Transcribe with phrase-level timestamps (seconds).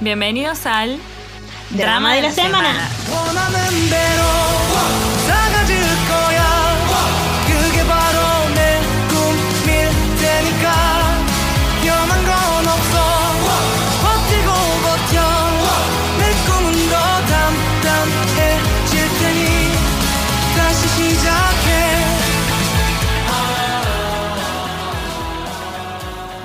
[0.00, 0.98] Bienvenidos al
[1.68, 2.88] Drama, de, la, semana.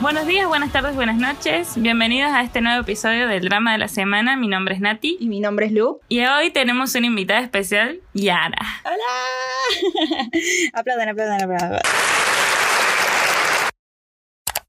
[0.06, 1.82] Buenos días, buenas tardes, buenas noches.
[1.82, 4.38] Bienvenidos a este nuevo episodio del Drama de la Semana.
[4.38, 6.00] Mi nombre es Nati Y mi nombre es Lu.
[6.10, 8.56] y hoy tenemos una invitada especial, Yara.
[8.84, 10.30] ¡Hola!
[10.74, 11.80] aplaudan, aplaudan, aplaudan.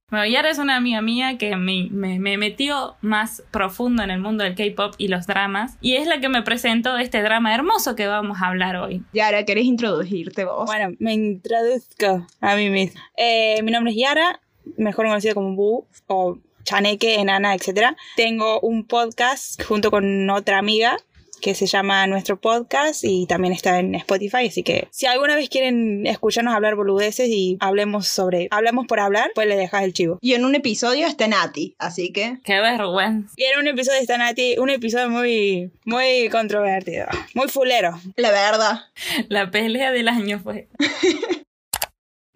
[0.08, 4.20] Bueno, Yara es una amiga mía que me, me- me metió más profundo en el
[4.20, 7.94] mundo del K-pop y los dramas y es la que me presentó este drama hermoso
[7.94, 9.02] que vamos a hablar hoy.
[9.12, 10.64] Yara, ¿querés introducirte vos?
[10.64, 13.02] Bueno, me introduzco a mí misma.
[13.18, 14.40] Eh, mi nombre es Yara,
[14.76, 17.96] mejor conocida como Bu o Chaneque, Enana, etc.
[18.16, 20.96] Tengo un podcast junto con otra amiga
[21.40, 25.48] que se llama Nuestro Podcast y también está en Spotify, así que si alguna vez
[25.48, 30.18] quieren escucharnos hablar boludeces y hablemos sobre, hablamos por hablar, pues le dejas el chivo.
[30.20, 32.38] Y en un episodio está Nati, así que...
[32.44, 33.34] Qué vergüenza.
[33.36, 37.98] Y era un episodio de Nati, un episodio muy, muy controvertido, muy fulero.
[38.16, 38.80] La verdad.
[39.28, 40.68] La pelea del año fue.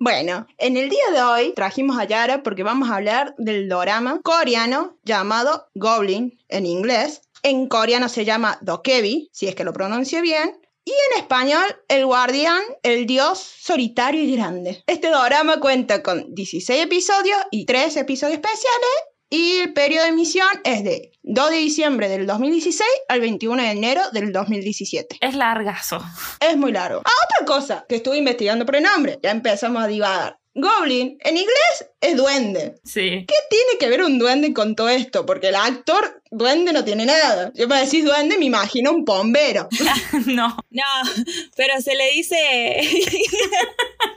[0.02, 4.22] Bueno, en el día de hoy trajimos a Yara porque vamos a hablar del dorama
[4.22, 7.20] coreano llamado Goblin en inglés.
[7.42, 10.58] En coreano se llama Dokebi, si es que lo pronuncio bien.
[10.86, 14.82] Y en español, El Guardián, el Dios Solitario y Grande.
[14.86, 18.90] Este dorama cuenta con 16 episodios y 3 episodios especiales.
[19.32, 23.70] Y el periodo de emisión es de 2 de diciembre del 2016 al 21 de
[23.70, 25.18] enero del 2017.
[25.20, 26.02] Es largazo.
[26.40, 27.02] Es muy largo.
[27.04, 29.20] Ah, otra cosa que estuve investigando por el nombre.
[29.22, 30.40] Ya empezamos a divagar.
[30.52, 32.74] Goblin, en inglés, es duende.
[32.84, 33.24] Sí.
[33.28, 35.24] ¿Qué tiene que ver un duende con todo esto?
[35.24, 37.52] Porque el actor duende no tiene nada.
[37.54, 39.68] Yo me decís duende, me imagino un bombero.
[40.26, 40.56] No.
[40.70, 40.82] No,
[41.56, 42.36] pero se le dice.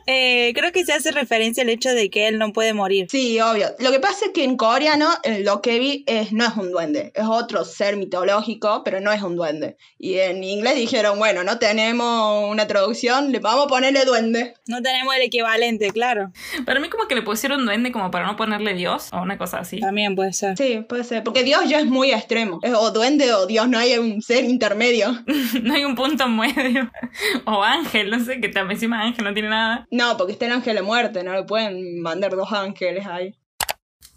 [0.08, 3.08] Eh, creo que se hace referencia al hecho de que él no puede morir.
[3.10, 3.68] Sí, obvio.
[3.80, 7.26] Lo que pasa es que en coreano el dokebi es, no es un duende, es
[7.26, 9.78] otro ser mitológico, pero no es un duende.
[9.98, 14.56] Y en inglés dijeron, bueno, no tenemos una traducción, le vamos a ponerle duende.
[14.68, 16.32] No tenemos el equivalente, claro.
[16.66, 19.60] Para mí como que le pusieron duende como para no ponerle Dios o una cosa
[19.60, 19.80] así.
[19.80, 20.58] También puede ser.
[20.58, 22.60] Sí, puede ser, porque Dios ya es muy extremo.
[22.62, 25.24] Es o duende o Dios, no hay un ser intermedio.
[25.64, 26.92] no hay un punto medio.
[27.46, 29.88] O ángel, no sé, que también encima ángel no tiene nada.
[29.94, 33.36] No, porque está el ángel de muerte, no le pueden mandar dos ángeles ahí.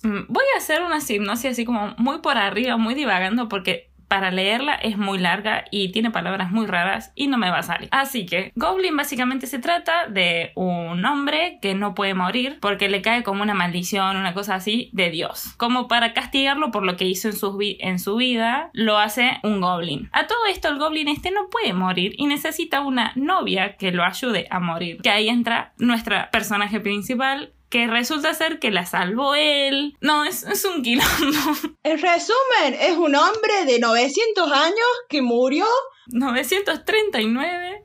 [0.03, 4.30] Mm, Voy a hacer una hipnosis así como muy por arriba, muy divagando, porque para
[4.30, 7.88] leerla es muy larga y tiene palabras muy raras y no me va a salir.
[7.92, 13.02] Así que Goblin básicamente se trata de un hombre que no puede morir porque le
[13.02, 15.54] cae como una maldición, una cosa así, de Dios.
[15.56, 20.08] Como para castigarlo por lo que hizo en su, vida, lo hace un Goblin.
[20.12, 24.04] A todo esto el Goblin este no puede morir y necesita una novia que lo
[24.04, 25.00] ayude a morir.
[25.02, 29.97] Que ahí entra nuestra personaje principal que resulta ser que la salvó él.
[30.00, 31.06] No, es, es un quilombo.
[31.82, 35.66] En resumen, es un hombre de 900 años que murió.
[36.09, 37.84] 939.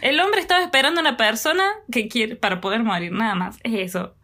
[0.00, 3.58] El hombre estaba esperando a una persona que quiere para poder morir, nada más.
[3.62, 4.14] Es eso.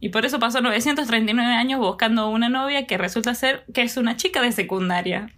[0.00, 4.16] Y por eso pasó 939 años buscando una novia que resulta ser que es una
[4.16, 5.28] chica de secundaria.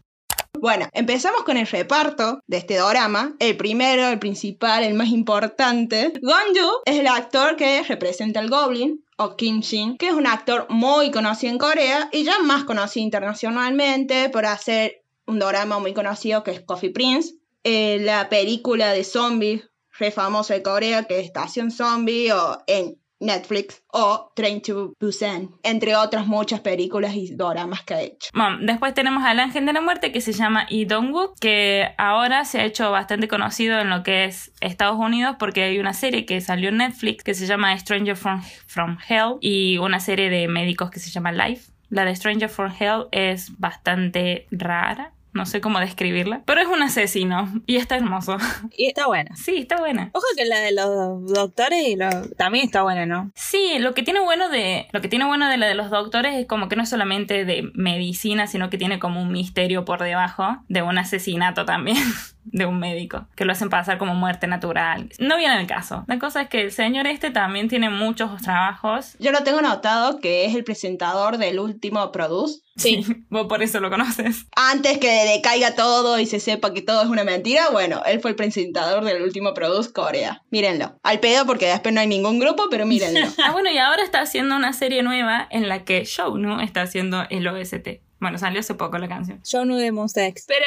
[0.59, 3.35] Bueno, empezamos con el reparto de este drama.
[3.39, 6.13] El primero, el principal, el más importante.
[6.23, 10.67] Gonju es el actor que representa al Goblin, o Kim Shin, que es un actor
[10.69, 16.43] muy conocido en Corea y ya más conocido internacionalmente por hacer un drama muy conocido
[16.43, 21.27] que es Coffee Prince, eh, la película de zombies re famosa de Corea que es
[21.27, 27.83] Estación Zombie o en Netflix o Train to Busan, entre otras muchas películas y dramas
[27.83, 28.31] que ha hecho.
[28.61, 32.61] Después tenemos al ángel de la muerte que se llama Lee Dong-wook, que ahora se
[32.61, 36.41] ha hecho bastante conocido en lo que es Estados Unidos porque hay una serie que
[36.41, 40.91] salió en Netflix que se llama Stranger from, from Hell y una serie de médicos
[40.91, 41.73] que se llama Life.
[41.89, 45.13] La de Stranger from Hell es bastante rara.
[45.35, 48.37] No sé cómo describirla, pero es un asesino y está hermoso.
[48.77, 49.35] Y está buena.
[49.37, 50.11] Sí, está buena.
[50.15, 53.31] Ojo que la de los doctores y lo- también está buena, ¿no?
[53.35, 56.35] Sí, lo que tiene bueno de lo que tiene bueno de la de los doctores
[56.37, 60.03] es como que no es solamente de medicina, sino que tiene como un misterio por
[60.03, 61.97] debajo de un asesinato también
[62.45, 65.11] de un médico, que lo hacen pasar como muerte natural.
[65.19, 66.05] No viene el caso.
[66.07, 69.17] La cosa es que el señor este también tiene muchos trabajos.
[69.19, 72.61] Yo lo tengo notado que es el presentador del último Produce.
[72.77, 73.05] Sí.
[73.31, 74.47] Vos por eso lo conoces.
[74.57, 78.31] Antes que decaiga todo y se sepa que todo es una mentira, bueno, él fue
[78.31, 80.43] el presentador del último Produce Corea.
[80.51, 80.99] Mírenlo.
[81.03, 83.21] Al pedo porque después no hay ningún grupo, pero mírenlo.
[83.45, 87.25] Ah, bueno, y ahora está haciendo una serie nueva en la que Shownu está haciendo
[87.29, 88.01] el OST.
[88.25, 89.39] Bueno, salió hace poco la canción.
[89.45, 90.47] Show Nu de Monster X.
[90.49, 90.65] Pero,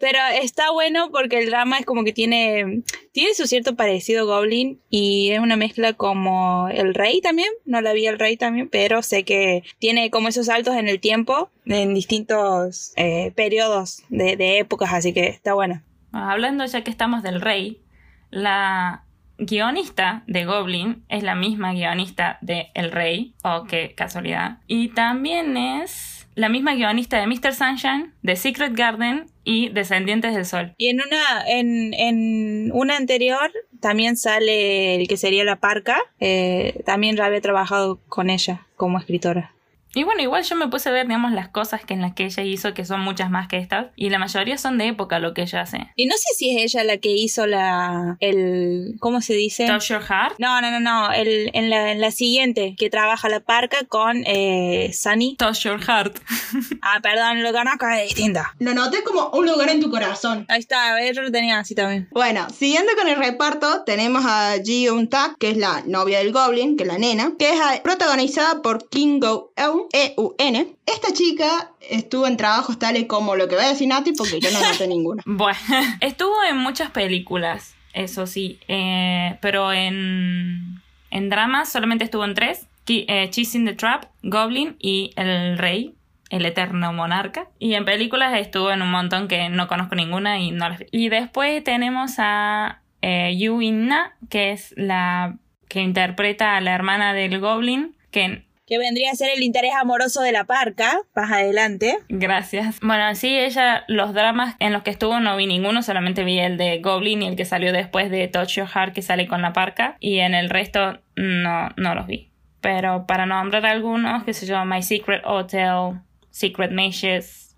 [0.00, 2.82] pero está bueno porque el drama es como que tiene,
[3.12, 7.48] tiene su cierto parecido a Goblin y es una mezcla como El Rey también.
[7.64, 10.98] No la vi El Rey también, pero sé que tiene como esos saltos en el
[10.98, 15.82] tiempo en distintos eh, periodos de, de épocas, así que está bueno.
[16.10, 17.82] Ah, Hablando ya que estamos del rey,
[18.30, 19.04] la
[19.38, 24.58] guionista de Goblin es la misma guionista de El Rey, oh qué casualidad.
[24.66, 27.54] Y también es la misma guionista de Mr.
[27.54, 30.74] Sunshine, de Secret Garden y Descendientes del Sol.
[30.76, 33.50] Y en una, en, en una anterior
[33.80, 35.98] también sale el que sería la parca.
[36.20, 39.55] eh, también había trabajado con ella como escritora.
[39.96, 42.26] Y bueno, igual yo me puse a ver, digamos, las cosas que en las que
[42.26, 45.32] ella hizo, que son muchas más que estas, y la mayoría son de época lo
[45.32, 45.90] que ella hace.
[45.96, 48.18] Y no sé si es ella la que hizo la.
[48.20, 48.96] el.
[49.00, 49.66] ¿Cómo se dice?
[49.66, 50.34] Touch Your Heart.
[50.38, 51.12] No, no, no, no.
[51.12, 55.34] El, en, la, en la siguiente, que trabaja la parca con eh, Sunny.
[55.36, 56.18] Touch Your Heart.
[56.82, 58.54] Ah, perdón, lo conozco, es distinta.
[58.58, 60.44] Lo noté como un lugar en tu corazón.
[60.48, 62.08] Ahí está, yo lo tenía así también.
[62.12, 66.32] Bueno, siguiendo con el reparto, tenemos a Ji Eun Tak, que es la novia del
[66.32, 70.76] Goblin, que es la nena, que es ah, protagonizada por Kim Go Eun, E-U-N.
[70.86, 74.50] Esta chica estuvo en trabajos tales como lo que va a decir Nati, porque yo
[74.50, 75.22] no noté ninguna.
[75.26, 75.58] Bueno,
[76.00, 82.66] estuvo en muchas películas, eso sí, eh, pero en, en dramas solamente estuvo en tres,
[82.88, 85.94] eh, Chasing the Trap, Goblin y El Rey,
[86.30, 87.48] el eterno monarca.
[87.58, 90.86] Y en películas estuvo en un montón que no conozco ninguna y no las vi.
[90.92, 95.36] Y después tenemos a eh, Yu In-na, que es la
[95.68, 100.22] que interpreta a la hermana del Goblin, que Que vendría a ser el interés amoroso
[100.22, 101.98] de la parca, más adelante.
[102.08, 102.80] Gracias.
[102.80, 106.56] Bueno, sí, ella, los dramas en los que estuvo no vi ninguno, solamente vi el
[106.56, 109.52] de Goblin y el que salió después de Touch Your Heart que sale con la
[109.52, 109.96] parca.
[110.00, 112.30] Y en el resto no, no los vi.
[112.60, 117.56] Pero para nombrar algunos, que se llama My Secret Hotel, Secret Mages,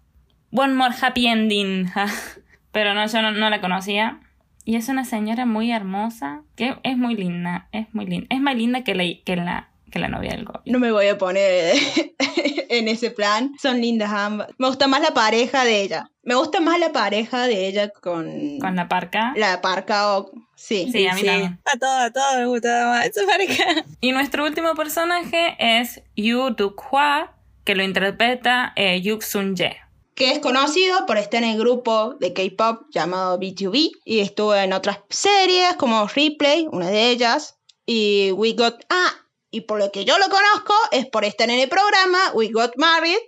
[0.52, 1.90] One More Happy Ending.
[2.72, 4.20] Pero no, yo no, no la conocía.
[4.68, 8.26] Y es una señora muy hermosa, que es muy linda, es muy linda.
[8.28, 10.72] Es más linda que la, que la, que la novia del Goblin.
[10.72, 11.74] No me voy a poner
[12.68, 13.52] en ese plan.
[13.60, 14.48] Son lindas ambas.
[14.58, 16.10] Me gusta más la pareja de ella.
[16.22, 19.32] Me gusta más la pareja de ella con, Con la parca.
[19.36, 20.30] la parca o...
[20.56, 20.88] Sí.
[20.92, 21.60] Sí, a mí también.
[21.64, 23.64] A todo, a todo me gusta más esa pareja.
[24.00, 27.32] Y nuestro último personaje es Yu Duk-hwa,
[27.64, 29.76] que lo interpreta eh, Yuk Sun-jae.
[30.14, 34.72] que es conocido por estar en el grupo de K-pop llamado B2B y estuvo en
[34.72, 37.56] otras series como Replay, una de ellas,
[37.86, 39.12] y We Got Ah,
[39.50, 42.72] y por lo que yo lo conozco es por estar en el programa We Got
[42.76, 43.18] Married,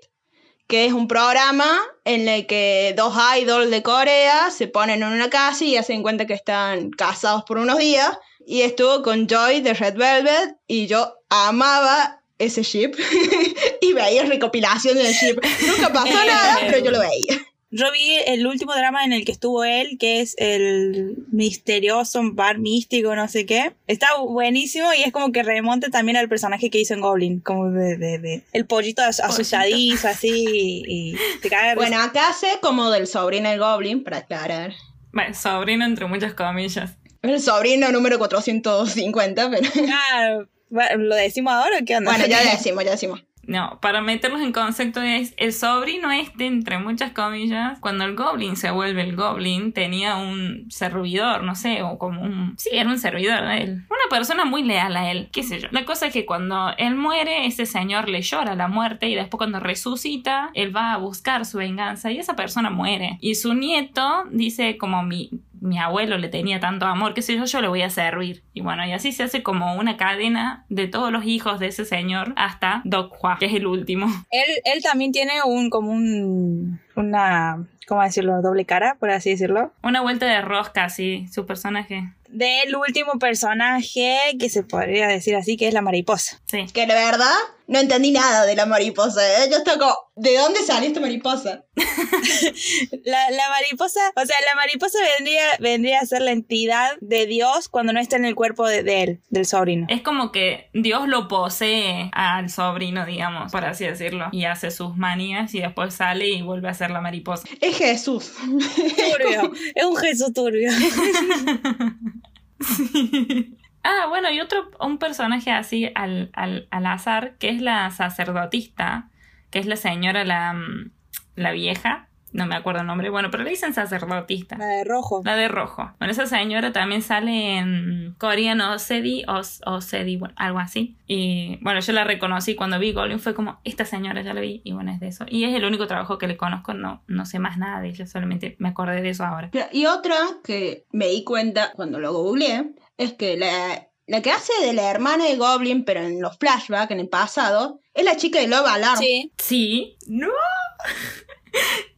[0.66, 5.30] que es un programa en el que dos idols de Corea se ponen en una
[5.30, 8.16] casa y hacen cuenta que están casados por unos días.
[8.46, 12.92] Y estuvo con Joy de Red Velvet y yo amaba ese ship
[13.80, 15.40] y veía recopilación del ship.
[15.66, 17.40] Nunca pasó nada, pero yo lo veía.
[17.72, 22.58] Yo vi el último drama en el que estuvo él, que es el misterioso bar
[22.58, 23.72] místico, no sé qué.
[23.86, 27.70] Está buenísimo y es como que remonta también al personaje que hizo en Goblin, como
[27.70, 31.74] de, de- de- el pollito as- asustadizo así y te cae.
[31.76, 34.72] Bueno, acá hace como del sobrino del Goblin, para aclarar.
[35.12, 36.96] Bueno, sobrino entre muchas comillas.
[37.22, 39.68] El sobrino número 450, pero...
[39.92, 40.38] Ah,
[40.70, 42.10] bueno, ¿Lo decimos ahora o qué onda?
[42.10, 43.22] Bueno, ya decimos, ya decimos.
[43.50, 48.54] No, para meterlos en concepto es el sobrino este, entre muchas comillas, cuando el goblin
[48.54, 52.54] se vuelve el goblin, tenía un servidor, no sé, o como un...
[52.58, 53.70] Sí, era un servidor de él.
[53.90, 55.66] Una persona muy leal a él, qué sé yo.
[55.72, 59.38] La cosa es que cuando él muere, ese señor le llora la muerte y después
[59.38, 63.18] cuando resucita, él va a buscar su venganza y esa persona muere.
[63.20, 65.28] Y su nieto dice como mi...
[65.60, 68.42] Mi abuelo le tenía tanto amor, qué sé yo, yo le voy a servir.
[68.54, 71.84] Y bueno, y así se hace como una cadena de todos los hijos de ese
[71.84, 74.06] señor hasta Doc Hua, que es el último.
[74.30, 78.40] Él, él también tiene un, como un, una, ¿cómo decirlo?
[78.42, 79.72] Doble cara, por así decirlo.
[79.82, 82.12] Una vuelta de rosca, sí, su personaje.
[82.32, 86.40] Del último personaje, que se podría decir así, que es la mariposa.
[86.46, 86.66] Sí.
[86.72, 87.34] Que la verdad,
[87.70, 89.48] no entendí nada de la mariposa, ¿eh?
[89.48, 91.64] Yo estaba como, ¿de dónde salió esta mariposa?
[93.04, 97.68] La, la mariposa, o sea, la mariposa vendría, vendría a ser la entidad de Dios
[97.68, 99.86] cuando no está en el cuerpo de, de él, del sobrino.
[99.88, 104.28] Es como que Dios lo posee al sobrino, digamos, por así decirlo.
[104.32, 107.48] Y hace sus manías y después sale y vuelve a ser la mariposa.
[107.60, 108.32] Es Jesús.
[108.40, 110.70] Turbio, es un Jesús turbio.
[113.82, 119.08] Ah, bueno, y otro, un personaje así al, al, al azar, que es la sacerdotista,
[119.50, 120.90] que es la señora, la, mm,
[121.36, 124.56] la vieja, no me acuerdo el nombre, bueno, pero le dicen sacerdotista.
[124.56, 125.22] La de rojo.
[125.24, 125.92] La de rojo.
[125.98, 130.96] Bueno, esa señora también sale en Korean Osedi o Osedi, bueno, algo así.
[131.06, 134.60] Y bueno, yo la reconocí cuando vi Goblin, fue como, esta señora ya la vi,
[134.64, 135.24] y bueno, es de eso.
[135.28, 138.06] Y es el único trabajo que le conozco, no, no sé más nada de ella,
[138.06, 139.50] solamente me acordé de eso ahora.
[139.72, 144.52] Y otra que me di cuenta cuando lo googleé es que la, la que hace
[144.62, 148.40] de la hermana de Goblin, pero en los flashbacks, en el pasado, es la chica
[148.40, 148.98] de Love Alarm.
[148.98, 149.32] Sí.
[149.38, 150.28] Sí, no.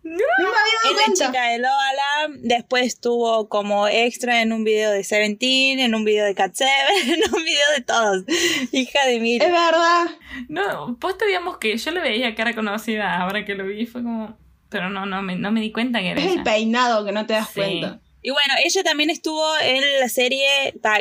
[0.05, 2.41] No me había Es dado la chica de Love Alarm.
[2.43, 6.71] Después estuvo como extra en un video de Seventeen, en un video de Cat Seven,
[7.23, 8.25] en un video de todos.
[8.73, 9.41] Hija de mil.
[9.41, 10.07] Es verdad.
[10.49, 14.37] No, posta digamos que yo le veía cara conocida ahora que lo vi, fue como...
[14.69, 16.45] Pero no, no me, no me di cuenta que era Es el ella.
[16.45, 17.61] peinado que no te das Sí.
[17.61, 18.01] cuenta.
[18.23, 20.47] Y bueno, ella también estuvo en la serie,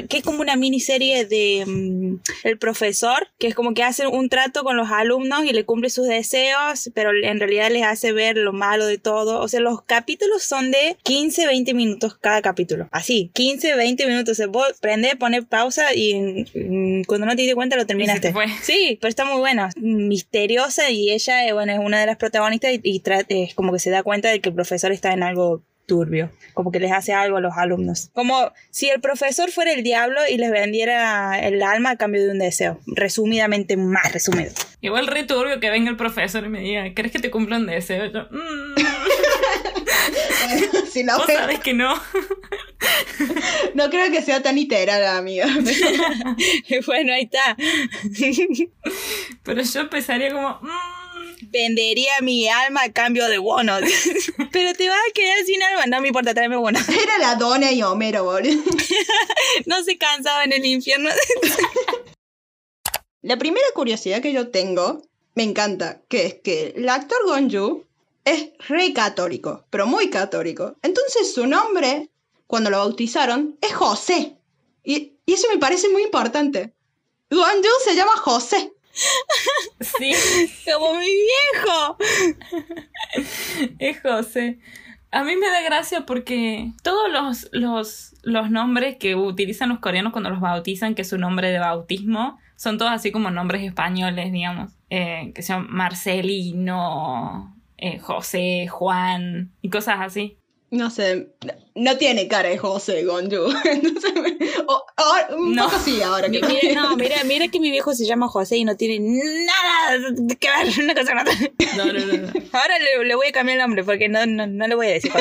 [0.09, 4.27] que es como una miniserie de mm, El Profesor, que es como que hace un
[4.27, 8.37] trato con los alumnos y le cumple sus deseos, pero en realidad les hace ver
[8.37, 9.39] lo malo de todo.
[9.39, 12.89] O sea, los capítulos son de 15, 20 minutos cada capítulo.
[12.91, 14.31] Así, 15, 20 minutos.
[14.31, 18.33] O sea, vos prende, pone pausa y mm, cuando no te diste cuenta lo terminaste.
[18.63, 22.71] Sí, pero está muy buena, misteriosa y ella, eh, bueno, es una de las protagonistas
[22.73, 25.63] y, y es como que se da cuenta de que el profesor está en algo
[25.91, 28.09] turbio, como que les hace algo a los alumnos.
[28.13, 32.31] Como si el profesor fuera el diablo y les vendiera el alma a cambio de
[32.31, 32.79] un deseo.
[32.87, 34.53] Resumidamente, más resumido.
[34.79, 37.65] Igual re turbio que venga el profesor y me diga, ¿crees que te cumpla un
[37.67, 38.05] deseo?
[38.05, 41.93] Yo, "Mm, Bueno, si la vos sabes que no.
[43.75, 45.45] no creo que sea tan literal, amiga.
[46.87, 47.57] bueno, ahí está.
[49.43, 51.00] Pero yo empezaría como, "Mm".
[51.51, 53.81] Vendería mi alma a cambio de bonos.
[54.51, 55.85] Pero te vas a quedar sin alma.
[55.85, 56.87] No me importa, tráeme bonos.
[56.89, 58.63] Era la Donna y Homero, boludo.
[59.65, 61.09] No se cansaba en el infierno.
[63.21, 65.01] La primera curiosidad que yo tengo,
[65.35, 67.85] me encanta, que es que el actor Gonju
[68.23, 70.77] es re católico, pero muy católico.
[70.81, 72.09] Entonces su nombre,
[72.47, 74.37] cuando lo bautizaron, es José.
[74.85, 76.73] Y, y eso me parece muy importante.
[77.29, 78.71] Gonju se llama José.
[79.79, 80.13] Sí,
[80.73, 81.97] Como mi viejo.
[83.79, 84.59] es José.
[85.11, 90.13] A mí me da gracia porque todos los, los, los nombres que utilizan los coreanos
[90.13, 94.31] cuando los bautizan, que es su nombre de bautismo, son todos así como nombres españoles,
[94.31, 94.71] digamos.
[94.89, 100.37] Eh, que son Marcelino, eh, José, Juan y cosas así.
[100.71, 101.27] No sé,
[101.75, 103.51] no tiene cara de José Gonju.
[103.65, 104.37] Entonces, me-
[104.67, 105.65] o- ahora- un No.
[105.65, 108.55] poco sí ahora que Mi- mira, no, mira, mira que mi viejo se llama José
[108.55, 108.99] y no tiene
[109.45, 109.99] nada
[110.39, 111.33] que ver una cosa con otra.
[111.75, 112.27] No, no, no, no.
[112.53, 114.91] Ahora le, le voy a cambiar el nombre porque no, no, no le voy a
[114.91, 115.11] decir.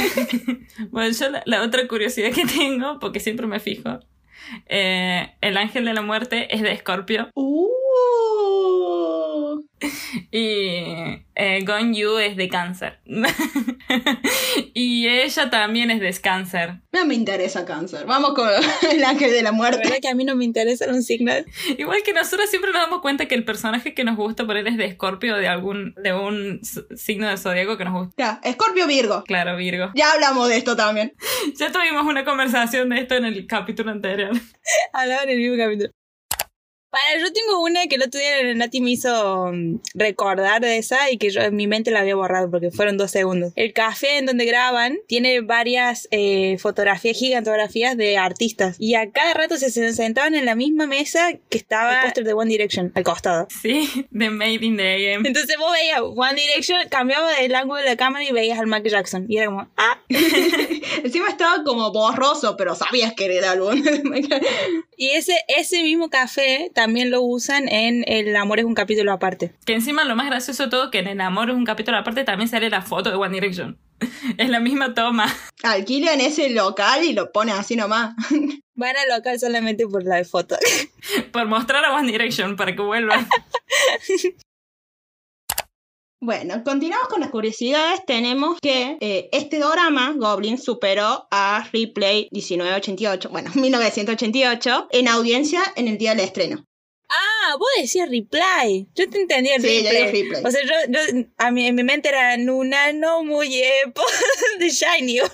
[0.90, 3.98] Bueno, yo la, la otra curiosidad que tengo, porque siempre me fijo,
[4.66, 7.66] eh, el ángel de la muerte es de Escorpio Uh.
[10.30, 13.00] y eh, Gon Yu es de cáncer.
[14.74, 16.80] y ella también es de cáncer.
[16.92, 18.04] No me interesa cáncer.
[18.06, 18.48] Vamos con
[18.92, 19.78] el ángel de la La muerte.
[19.84, 21.32] verdad que a mí no me interesa un signo.
[21.78, 24.66] Igual que nosotros siempre nos damos cuenta que el personaje que nos gusta por él
[24.66, 26.60] es de Escorpio o de algún, de un
[26.96, 28.14] signo de zodiaco que nos gusta.
[28.16, 29.24] Ya, Escorpio Virgo.
[29.24, 29.90] Claro, Virgo.
[29.94, 31.14] Ya hablamos de esto también.
[31.56, 34.30] Ya tuvimos una conversación de esto en el capítulo anterior.
[34.92, 35.90] Hablaba en el mismo capítulo.
[36.90, 41.10] Para, yo tengo una que el otro día Nati me hizo mm, recordar de esa
[41.10, 43.52] y que yo en mi mente la había borrado porque fueron dos segundos.
[43.56, 49.34] El café en donde graban tiene varias eh, fotografías, gigantografías de artistas y a cada
[49.34, 52.92] rato se se sentaban en la misma mesa que estaba el póster de One Direction
[52.94, 53.46] al costado.
[53.62, 55.26] Sí, de Made in the AM.
[55.26, 58.90] Entonces vos veías One Direction, cambiaba el ángulo de la cámara y veías al Michael
[58.90, 59.26] Jackson.
[59.28, 60.00] Y era como, ah,
[61.04, 63.82] Encima estaba como borroso, pero sabías que era el álbum.
[64.96, 69.52] Y ese, ese mismo café también lo usan en El amor es un capítulo aparte.
[69.66, 72.24] Que encima lo más gracioso de todo, que en El Amor es un capítulo aparte,
[72.24, 73.78] también sale la foto de One Direction.
[74.38, 75.26] Es la misma toma.
[75.62, 78.14] Alquilan ese local y lo ponen así nomás.
[78.74, 80.56] Van al local solamente por la foto.
[81.32, 83.28] Por mostrar a One Direction para que vuelvan.
[86.22, 88.06] Bueno, continuamos con las curiosidades.
[88.06, 95.88] Tenemos que eh, este drama, Goblin, superó a Replay 1988, bueno, 1988, en audiencia en
[95.88, 96.64] el día del estreno.
[97.12, 98.86] Ah, vos decías reply.
[98.94, 100.12] Yo te entendía el Sí, yo replay.
[100.12, 100.44] digo replay.
[100.44, 104.02] O sea, yo, yo- a mí, en mi mente era Nuna no muy epo
[104.60, 105.18] de Shiny.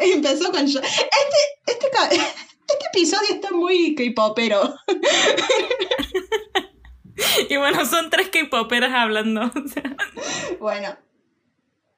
[0.00, 0.66] Empezó con...
[0.66, 0.96] yo- Este,
[1.66, 1.86] este,
[2.16, 4.74] este episodio está muy K-popero.
[7.48, 9.42] Y bueno, son tres K-poperas hablando.
[9.42, 9.82] o sea.
[10.58, 10.96] Bueno,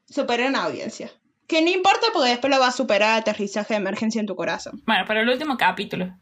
[0.06, 1.10] superó en audiencia.
[1.46, 4.82] Que no importa porque después lo va a superar aterrizaje de emergencia en tu corazón.
[4.86, 6.14] Bueno, pero el último capítulo.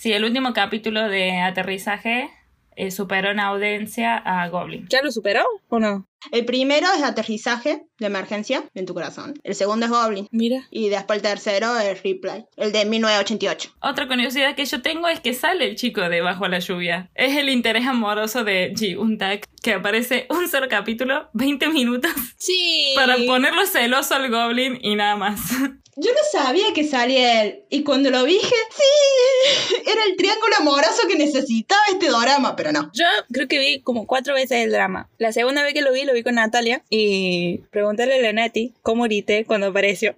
[0.00, 2.30] Sí, el último capítulo de aterrizaje
[2.74, 4.86] eh, superó en audiencia a Goblin.
[4.88, 6.06] ¿Ya lo superó o no?
[6.32, 9.34] El primero es aterrizaje de emergencia en tu corazón.
[9.42, 10.26] El segundo es Goblin.
[10.30, 10.66] Mira.
[10.70, 13.72] Y después el tercero es Replay, el de 1988.
[13.82, 17.10] Otra curiosidad que yo tengo es que sale el chico de Bajo la Lluvia.
[17.14, 22.92] Es el interés amoroso de Ji Un-tak, que aparece un solo capítulo, 20 minutos, Sí.
[22.94, 25.40] para ponerlo celoso al Goblin y nada más.
[25.96, 27.64] Yo no sabía que salía él.
[27.68, 32.72] Y cuando lo vi dije, sí, era el triángulo amoroso que necesitaba este drama, pero
[32.72, 32.90] no.
[32.92, 35.08] Yo creo que vi como cuatro veces el drama.
[35.18, 36.82] La segunda vez que lo vi, lo vi con Natalia.
[36.90, 40.14] Y preguntarle a Lenati cómo grité cuando apareció.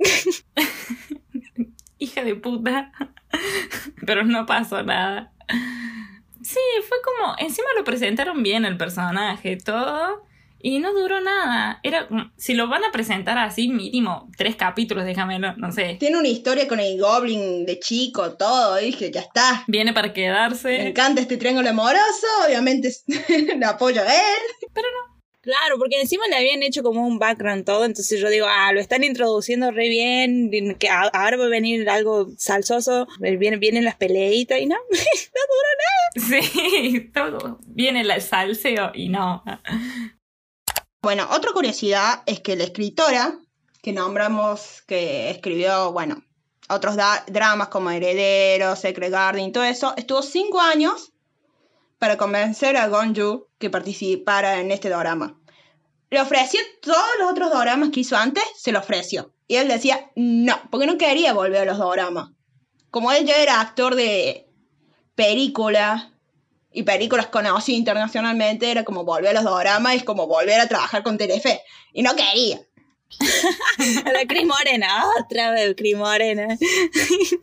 [1.99, 2.93] Hija de puta.
[4.07, 5.33] Pero no pasó nada.
[6.43, 7.35] Sí, fue como.
[7.39, 10.27] Encima lo presentaron bien el personaje, todo.
[10.63, 11.81] Y no duró nada.
[11.83, 12.09] Era.
[12.37, 15.97] Si lo van a presentar así, mínimo tres capítulos, déjamelo, no sé.
[15.99, 18.81] Tiene una historia con el Goblin de chico, todo.
[18.81, 19.65] Y dije, ya está.
[19.67, 20.89] Viene para Me quedarse.
[20.89, 22.91] encanta este triángulo amoroso, obviamente
[23.57, 24.43] le apoyo a él.
[25.43, 27.85] Claro, porque encima le habían hecho como un background todo.
[27.85, 30.51] Entonces yo digo, ah, lo están introduciendo re bien.
[30.79, 33.09] Que ahora va a venir algo salsoso.
[33.19, 34.77] Vienen, vienen las peleitas y no.
[34.91, 36.41] no duró nada.
[36.41, 37.59] Sí, todo.
[37.67, 39.43] Viene el salseo y no.
[41.03, 43.37] Bueno, otra curiosidad es que la escritora,
[43.83, 46.23] que nombramos que escribió, bueno,
[46.69, 46.95] otros
[47.27, 51.13] dramas como Heredero, Secret Garden y todo eso, estuvo cinco años
[51.99, 55.41] para convencer a Gonju que participara en este drama.
[56.09, 59.35] Le ofreció todos los otros dramas que hizo antes, se lo ofreció.
[59.49, 62.31] Y él decía no, porque no quería volver a los dramas.
[62.93, 64.49] Como él ya era actor de
[65.17, 66.12] películas
[66.73, 71.03] y películas conocidas internacionalmente, era como volver a los dramas, es como volver a trabajar
[71.03, 71.63] con Telefe.
[71.93, 72.61] Y no quería.
[74.07, 75.05] A la Cris Morena.
[75.21, 76.49] Otra vez Cris Morena.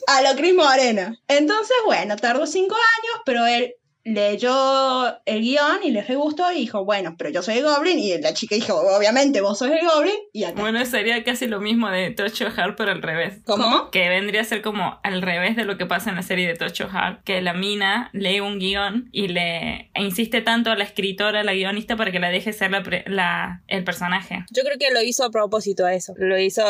[0.08, 1.20] A lo Cris Morena.
[1.28, 3.76] Entonces, bueno, tardó cinco años, pero él
[4.13, 8.00] leyó el guion y le re gustó y dijo, bueno, pero yo soy el Goblin.
[8.00, 10.13] Y la chica dijo, obviamente vos sos el Goblin.
[10.34, 10.62] Y acá.
[10.62, 13.39] Bueno, sería casi lo mismo de Tocho Heart, pero al revés.
[13.46, 13.89] ¿Cómo?
[13.92, 16.56] Que vendría a ser como al revés de lo que pasa en la serie de
[16.56, 20.84] Tocho Heart, que la mina lee un guion y le e insiste tanto a la
[20.84, 24.46] escritora, a la guionista, para que la deje ser la, pre- la- el personaje.
[24.51, 26.13] Yo creo que lo hizo a propósito a eso.
[26.18, 26.62] Lo hizo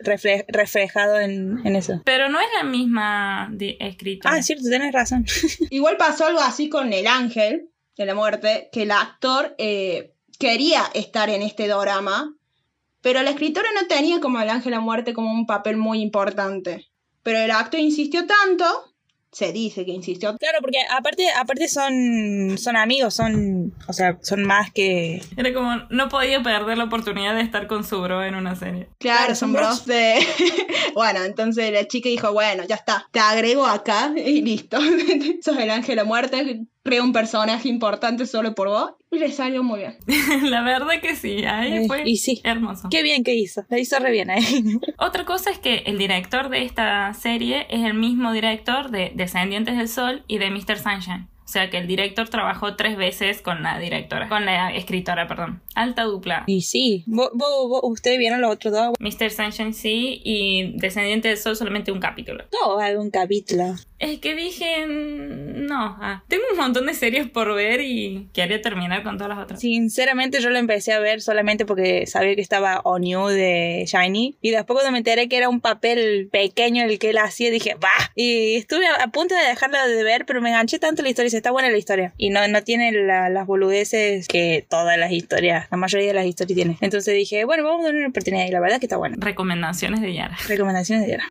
[0.00, 2.00] refle- reflejado en, en eso.
[2.04, 4.34] Pero no es la misma escritora.
[4.36, 5.24] Ah, cierto, tenés razón.
[5.70, 10.84] Igual pasó algo así con El Ángel de la Muerte, que el actor eh, quería
[10.94, 12.34] estar en este drama,
[13.00, 16.00] pero la escritora no tenía como El Ángel de la Muerte como un papel muy
[16.00, 16.88] importante.
[17.22, 18.94] Pero el actor insistió tanto,
[19.36, 24.44] se dice que insistió Claro, porque aparte, aparte son, son amigos, son, o sea, son
[24.44, 25.20] más que...
[25.36, 28.88] Era como, no podía perder la oportunidad de estar con su bro en una serie.
[28.98, 30.26] Claro, Claro, son son bros de...
[30.94, 34.78] bueno, entonces la chica dijo, bueno, ya está, te agrego acá y listo.
[35.42, 39.30] Sos el ángel de la muerte, crea un personaje importante solo por vos y le
[39.30, 39.96] salió muy bien.
[40.50, 42.40] la verdad que sí, ahí Eh, fue y sí.
[42.44, 42.88] hermoso.
[42.90, 44.42] Qué bien que hizo, lo hizo re bien ahí.
[44.98, 49.76] Otra cosa es que el director de esta serie es el mismo director de Descendientes
[49.76, 50.78] del Sol y de Mr.
[50.78, 51.28] Sunshine.
[51.46, 55.62] O sea que el director trabajó tres veces con la directora, con la escritora, perdón.
[55.76, 56.42] Alta dupla.
[56.48, 58.94] Y sí, ¿Vos, vos- vos- ¿ustedes vieron los otros dos?
[58.98, 59.30] Mr.
[59.30, 62.44] Sunshine sí y Descendientes del Sol solamente un capítulo.
[62.52, 63.76] No, algún capítulo.
[63.98, 68.60] Es que dije, mm, no, ah, tengo un montón de series por ver y quería
[68.60, 69.60] terminar con todas las otras.
[69.60, 74.36] Sinceramente yo lo empecé a ver solamente porque sabía que estaba On You de Shiny.
[74.42, 77.74] Y después cuando me enteré que era un papel pequeño el que él hacía, dije,
[77.74, 77.90] va.
[78.16, 81.35] Y estuve a, a punto de dejarlo de ver, pero me enganché tanto la historia.
[81.36, 82.12] Está buena la historia.
[82.16, 86.26] Y no, no tiene la- las boludeces que todas las historias, la mayoría de las
[86.26, 86.78] historias tienen.
[86.80, 88.46] Entonces dije, bueno, vamos a darle una oportunidad.
[88.46, 89.16] Y la verdad que está buena.
[89.18, 90.36] Recomendaciones de Yara.
[90.48, 91.28] Recomendaciones de Yara.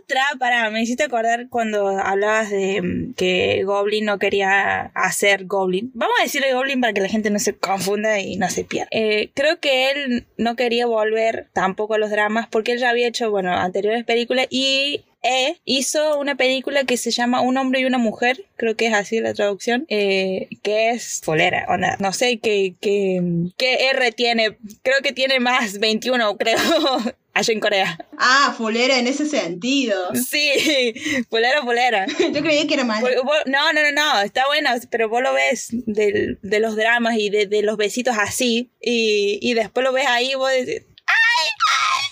[0.00, 5.92] Otra, para, me hiciste acordar cuando hablabas de mm, que Goblin no quería hacer Goblin.
[5.94, 8.88] Vamos a decirle Goblin para que la gente no se confunda y no se pierda.
[8.90, 13.06] Eh, creo que él no quería volver tampoco a los dramas porque él ya había
[13.06, 17.84] hecho, bueno, anteriores películas y E hizo una película que se llama Un hombre y
[17.84, 21.96] una mujer, creo que es así la traducción, eh, que es folera, onda.
[21.98, 23.20] No sé qué, qué,
[23.56, 26.56] qué R tiene, creo que tiene más 21, creo,
[27.34, 27.98] allá en Corea.
[28.16, 29.96] Ah, fulera en ese sentido.
[30.14, 30.94] Sí,
[31.28, 32.06] polera, polera.
[32.32, 33.08] Yo creí que era malo.
[33.46, 37.28] No, no, no, no, está bueno, pero vos lo ves del- de los dramas y
[37.30, 40.82] de, de los besitos así, y, y después lo ves ahí vos decís,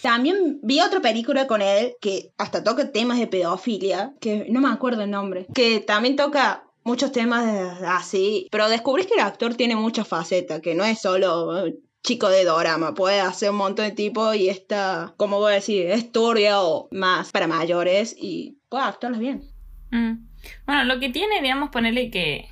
[0.07, 4.69] También vi otra película con él que hasta toca temas de pedofilia, que no me
[4.69, 9.75] acuerdo el nombre, que también toca muchos temas así, pero descubrís que el actor tiene
[9.75, 13.91] muchas facetas, que no es solo eh, chico de dorama, puede hacer un montón de
[13.91, 18.85] tipos y está, como voy a decir, es turbia o más para mayores y puede
[18.85, 19.43] actuarlas bien.
[19.91, 20.25] Mm.
[20.67, 22.49] Bueno, lo que tiene, digamos, ponerle que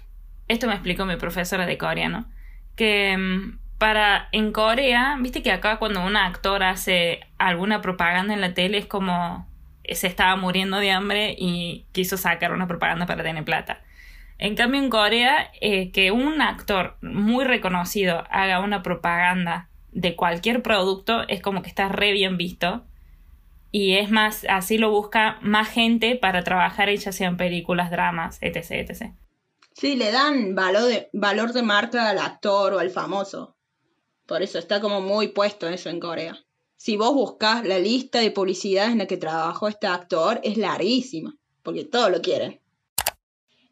[0.49, 2.29] esto me explicó mi profesora de coreano,
[2.75, 8.40] que mm, para en Corea, viste que acá cuando un actor hace alguna propaganda en
[8.40, 9.47] la tele es como
[9.87, 13.83] se estaba muriendo de hambre y quiso sacar una propaganda para tener plata.
[14.38, 20.62] En cambio, en Corea, eh, que un actor muy reconocido haga una propaganda de cualquier
[20.62, 22.87] producto es como que está re bien visto.
[23.70, 28.70] Y es más, así lo busca más gente para trabajar, ya sean películas, dramas, etc.
[28.70, 29.12] etc.
[29.75, 33.54] Sí, le dan valor de, valor de marca al actor o al famoso.
[34.27, 36.39] Por eso está como muy puesto eso en Corea.
[36.77, 41.37] Si vos buscas la lista de publicidades en la que trabajó este actor, es larguísima,
[41.63, 42.61] porque todo lo quieren.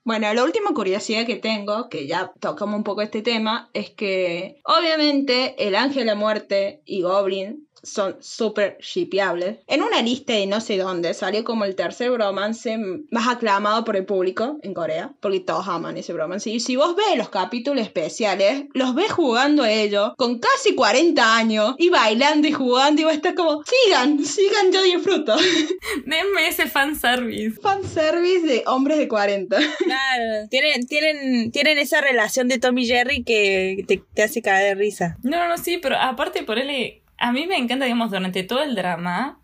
[0.05, 4.61] Bueno, la última curiosidad que tengo, que ya tocamos un poco este tema, es que
[4.65, 9.59] obviamente el ángel de la muerte y Goblin son súper shipeables.
[9.66, 12.79] En una lista de no sé dónde salió como el tercer bromance
[13.11, 16.51] más aclamado por el público en Corea, porque todos aman ese bromance.
[16.51, 21.75] Y si vos ves los capítulos especiales, los ves jugando ellos con casi 40 años
[21.79, 25.35] y bailando y jugando y vos estás como, sigan, sigan, yo disfruto.
[26.07, 27.61] Denme ese fanservice.
[27.61, 29.59] Fanservice de hombres de 40.
[29.83, 34.68] Claro, tienen, tienen, tienen esa relación de Tommy y Jerry que te, te hace caer
[34.68, 35.18] de risa.
[35.23, 38.63] No, no, no, sí, pero aparte por él, a mí me encanta, digamos, durante todo
[38.63, 39.41] el drama,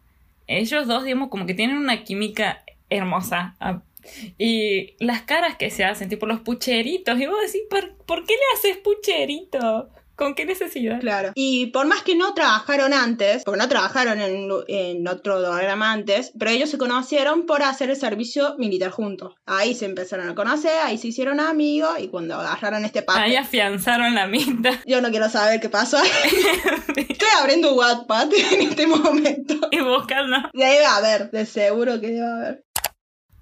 [0.48, 3.54] ellos dos, digamos, como que tienen una química hermosa.
[3.60, 3.82] Ah,
[4.38, 8.34] Y las caras que se hacen, tipo los pucheritos, y vos decís, ¿por, ¿por qué
[8.34, 9.90] le haces pucherito?
[10.18, 10.98] ¿Con qué necesidad?
[10.98, 11.30] Claro.
[11.36, 16.32] Y por más que no trabajaron antes, porque no trabajaron en, en otro programa antes,
[16.36, 19.36] pero ellos se conocieron por hacer el servicio militar juntos.
[19.46, 23.20] Ahí se empezaron a conocer, ahí se hicieron amigos y cuando agarraron este paso.
[23.20, 24.74] Ahí afianzaron la amistad.
[24.86, 25.98] Yo no quiero saber qué pasó.
[26.96, 29.54] Estoy abriendo Wattpad en este momento.
[29.70, 30.36] y buscando.
[30.52, 32.64] Debe haber, de seguro que debe haber.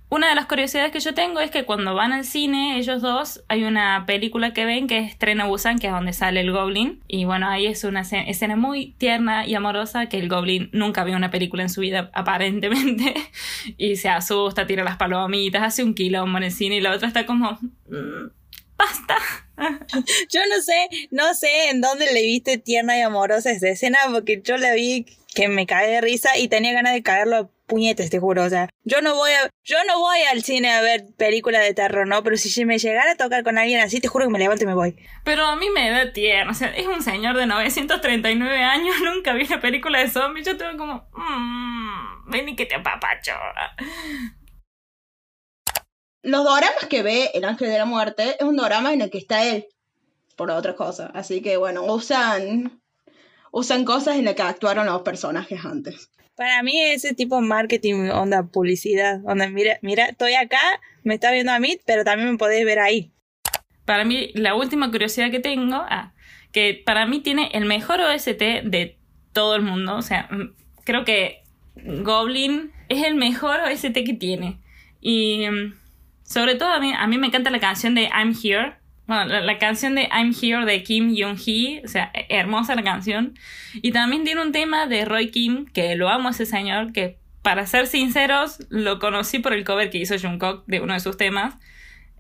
[0.09, 3.43] Una de las curiosidades que yo tengo es que cuando van al cine, ellos dos,
[3.49, 7.03] hay una película que ven que es Tren Busan, que es donde sale el Goblin.
[7.09, 11.17] Y bueno, ahí es una escena, muy tierna y amorosa que el Goblin nunca vio
[11.17, 13.15] una película en su vida, aparentemente.
[13.77, 17.09] Y se asusta, tira las palomitas, hace un quilombo en el cine y la otra
[17.09, 17.59] está como...
[17.89, 18.31] "Mm,
[18.79, 19.17] ¡Basta!
[20.31, 24.41] Yo no sé, no sé en dónde le viste tierna y amorosa esa escena, porque
[24.45, 28.19] yo la vi que me cae de risa y tenía ganas de caerlo puñetes, te
[28.19, 28.45] juro.
[28.45, 31.75] O sea, yo no voy a, yo no voy al cine a ver películas de
[31.75, 32.23] terror, ¿no?
[32.23, 34.67] Pero si me llegara a tocar con alguien así, te juro que me levanto y
[34.67, 34.97] me voy.
[35.25, 36.53] Pero a mí me da tierno.
[36.53, 40.47] O sea, es un señor de 939 años, nunca vi una película de zombies.
[40.47, 41.09] Yo tengo como...
[41.13, 43.33] Mmm, ven y que te apapacho.
[46.23, 49.19] Los doramas que ve El Ángel de la Muerte es un dorama en el que
[49.19, 49.67] está él,
[50.37, 51.11] por otras cosas.
[51.15, 52.83] Así que bueno, usan,
[53.53, 56.11] usan cosas en las que actuaron los personajes antes.
[56.37, 60.61] Para mí ese tipo de marketing, onda publicidad, onda mira, mira, estoy acá,
[61.03, 63.11] me está viendo a mí, pero también me podés ver ahí.
[63.87, 66.13] Para mí, la última curiosidad que tengo, ah,
[66.53, 68.99] que para mí tiene el mejor OST de
[69.33, 69.97] todo el mundo.
[69.97, 71.43] O sea, mm, creo que
[71.77, 74.59] Goblin es el mejor OST que tiene.
[75.01, 75.75] Y mm,
[76.23, 78.77] sobre todo a mí, a mí me encanta la canción de I'm Here.
[79.07, 82.83] Bueno, la, la canción de I'm Here de Kim Young-hee, o sea, he- hermosa la
[82.83, 83.39] canción.
[83.75, 87.19] Y también tiene un tema de Roy Kim, que lo amo a ese señor, que
[87.43, 91.17] para ser sinceros, lo conocí por el cover que hizo Jungkook de uno de sus
[91.17, 91.55] temas.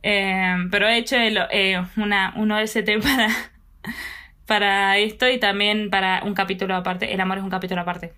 [0.04, 3.28] Eh, pero he hecho el- eh, una, un OST para,
[4.46, 7.12] para esto y también para un capítulo aparte.
[7.12, 8.12] El amor es un capítulo aparte.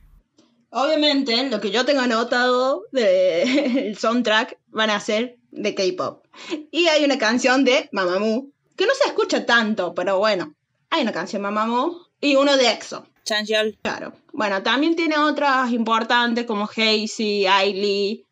[0.70, 6.26] Obviamente, lo que yo tengo anotado del soundtrack van a ser de K-pop.
[6.70, 10.54] Y hay una canción de Mamamoo, que no se escucha tanto, pero bueno,
[10.88, 13.06] hay una canción Mamamoo y uno de EXO.
[13.24, 13.76] Chanyeol.
[13.82, 14.14] Claro.
[14.32, 18.24] Bueno, también tiene otras importantes como Hazy, Ailey,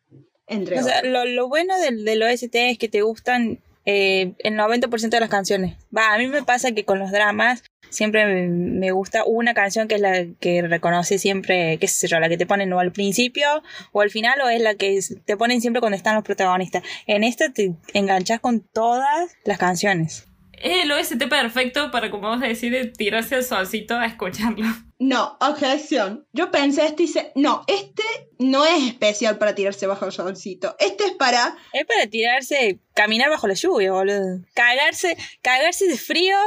[0.47, 1.11] entre O sea, otras.
[1.11, 5.29] lo, lo bueno del, del OST es que te gustan eh, el 90% de las
[5.29, 5.75] canciones.
[5.95, 9.87] Va, a mí me pasa que con los dramas siempre me, me gusta una canción
[9.87, 12.91] que es la que reconoce siempre, qué sé yo, la que te ponen o al
[12.93, 13.47] principio
[13.91, 16.83] o al final o es la que te ponen siempre cuando están los protagonistas.
[17.05, 20.27] En esta te enganchas con todas las canciones.
[20.57, 24.65] Es el OST perfecto para, como vos decís, de tirarse al solcito a escucharlo.
[24.99, 26.27] No, objeción.
[26.33, 28.03] Yo pensé este y dice, no, este
[28.39, 30.75] no es especial para tirarse bajo el solcito.
[30.79, 34.39] Este es para Es para tirarse, caminar bajo la lluvia, boludo.
[34.55, 36.37] Cagarse, cagarse de frío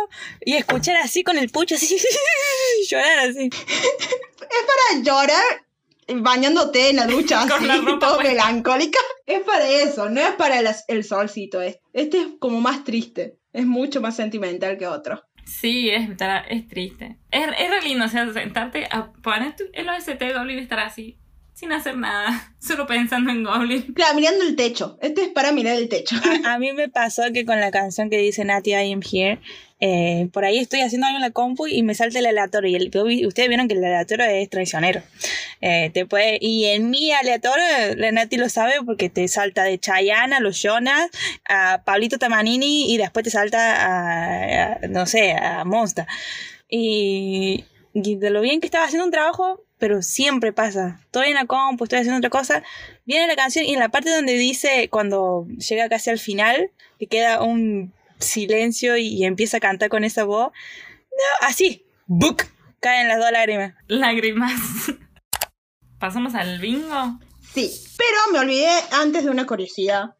[0.45, 1.97] y escuchar así con el pucho así,
[2.91, 3.49] llorar así.
[3.49, 5.67] para llorar
[6.17, 8.99] bañándote en la ducha Con así, la ropa todo melancólica.
[9.27, 11.63] Es para eso, no es para el, el solcito.
[11.63, 11.81] Este.
[11.93, 13.40] este es como más triste.
[13.53, 15.23] Es mucho más sentimental que otro.
[15.45, 16.09] Sí, es,
[16.49, 17.17] es triste.
[17.31, 20.63] Es, es re lindo, o sea, sentarte a poner tu- el OST de Goblin y
[20.63, 21.19] estar así.
[21.53, 23.83] sin hacer nada, solo pensando en Goblin.
[23.95, 24.97] Claro, mirando el techo.
[25.03, 26.17] Este es para mirar el techo.
[26.47, 29.41] A mí me pasó que con la canción que dice Nati I am here,
[29.81, 32.71] eh, por ahí estoy haciendo algo en la compu y me salta el aleatorio.
[32.71, 35.03] Y el- ustedes vieron que el aleatorio es traicionero.
[35.63, 37.65] Eh, te puede, y en mi aleatorio,
[37.97, 41.09] la Nati lo sabe porque te salta de Chayanne a los Jonas,
[41.49, 46.07] a Pablito Tamanini y después te salta a, a, no sé, a Monsta.
[46.69, 47.65] Y,
[47.95, 51.01] y de lo bien que estaba haciendo un trabajo, pero siempre pasa.
[51.07, 52.63] Estoy en la compu, estoy haciendo otra cosa.
[53.07, 57.07] Viene la canción y en la parte donde dice, cuando llega casi al final, que
[57.07, 60.53] queda un silencio y empieza a cantar con esa voz.
[61.11, 62.45] No, así, ¡buc!
[62.81, 63.75] Caen las dos lágrimas.
[63.89, 64.53] Lágrimas.
[65.99, 67.19] Pasamos al bingo.
[67.53, 70.17] Sí, pero me olvidé antes de una curiosidad.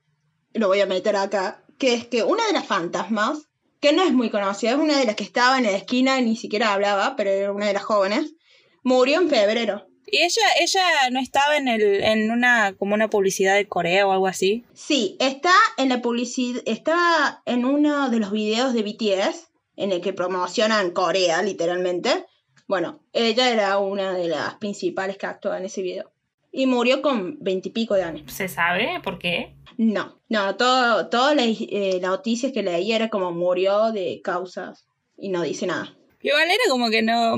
[0.53, 1.65] Lo voy a meter acá.
[1.79, 3.49] Que es que una de las fantasmas,
[3.81, 6.25] que no es muy conocida, es una de las que estaba en la esquina y
[6.25, 8.35] ni siquiera hablaba, pero era una de las jóvenes,
[8.83, 9.90] murió en febrero.
[10.11, 14.13] Y ella, ella no estaba en el, en una, como una publicidad de Corea o
[14.13, 14.65] algo así.
[14.75, 20.01] Sí, está en la publicidad, está en uno de los videos de BTS, en el
[20.01, 22.27] que promocionan Corea, literalmente.
[22.67, 26.13] Bueno, ella era una de las principales que actuaba en ese video.
[26.53, 28.33] Y murió con veintipico de años.
[28.33, 29.55] ¿Se sabe por qué?
[29.77, 35.29] No, no, todo, todas las eh, noticias que leí era como murió de causas y
[35.29, 35.97] no dice nada.
[36.23, 37.37] Igual era como que no,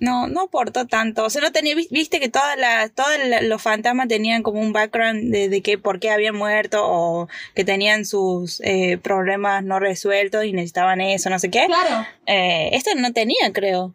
[0.00, 1.24] no, no aportó tanto.
[1.24, 4.60] O sea, no tenía, vis- viste que todas las, todos la- los fantasmas tenían como
[4.60, 9.62] un background de, de que por qué habían muerto o que tenían sus eh, problemas
[9.62, 11.66] no resueltos y necesitaban eso, no sé qué.
[11.66, 13.94] Claro, Eh, este no tenía, creo.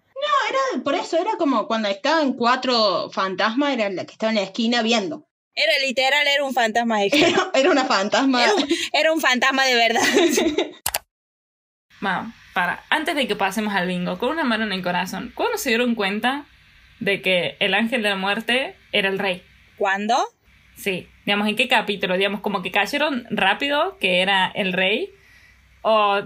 [0.50, 4.44] era, por eso era como cuando estaban cuatro fantasmas, era la que estaba en la
[4.44, 5.26] esquina viendo.
[5.54, 8.42] Era literal, era un fantasma de Era, era una fantasma.
[8.44, 10.02] Era un, era un fantasma de verdad.
[12.02, 15.58] Bueno, para, antes de que pasemos al bingo, con una mano en el corazón, ¿cuándo
[15.58, 16.44] se dieron cuenta
[17.00, 19.42] de que el ángel de la muerte era el rey?
[19.78, 20.18] ¿Cuándo?
[20.76, 22.18] Sí, digamos, ¿en qué capítulo?
[22.18, 25.10] Digamos, como que cayeron rápido que era el rey.
[25.84, 26.20] O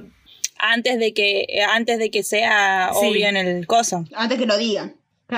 [0.57, 3.09] Antes de que, antes de que sea Sí.
[3.11, 4.03] obvio en el coso.
[4.15, 4.95] Antes que lo digan.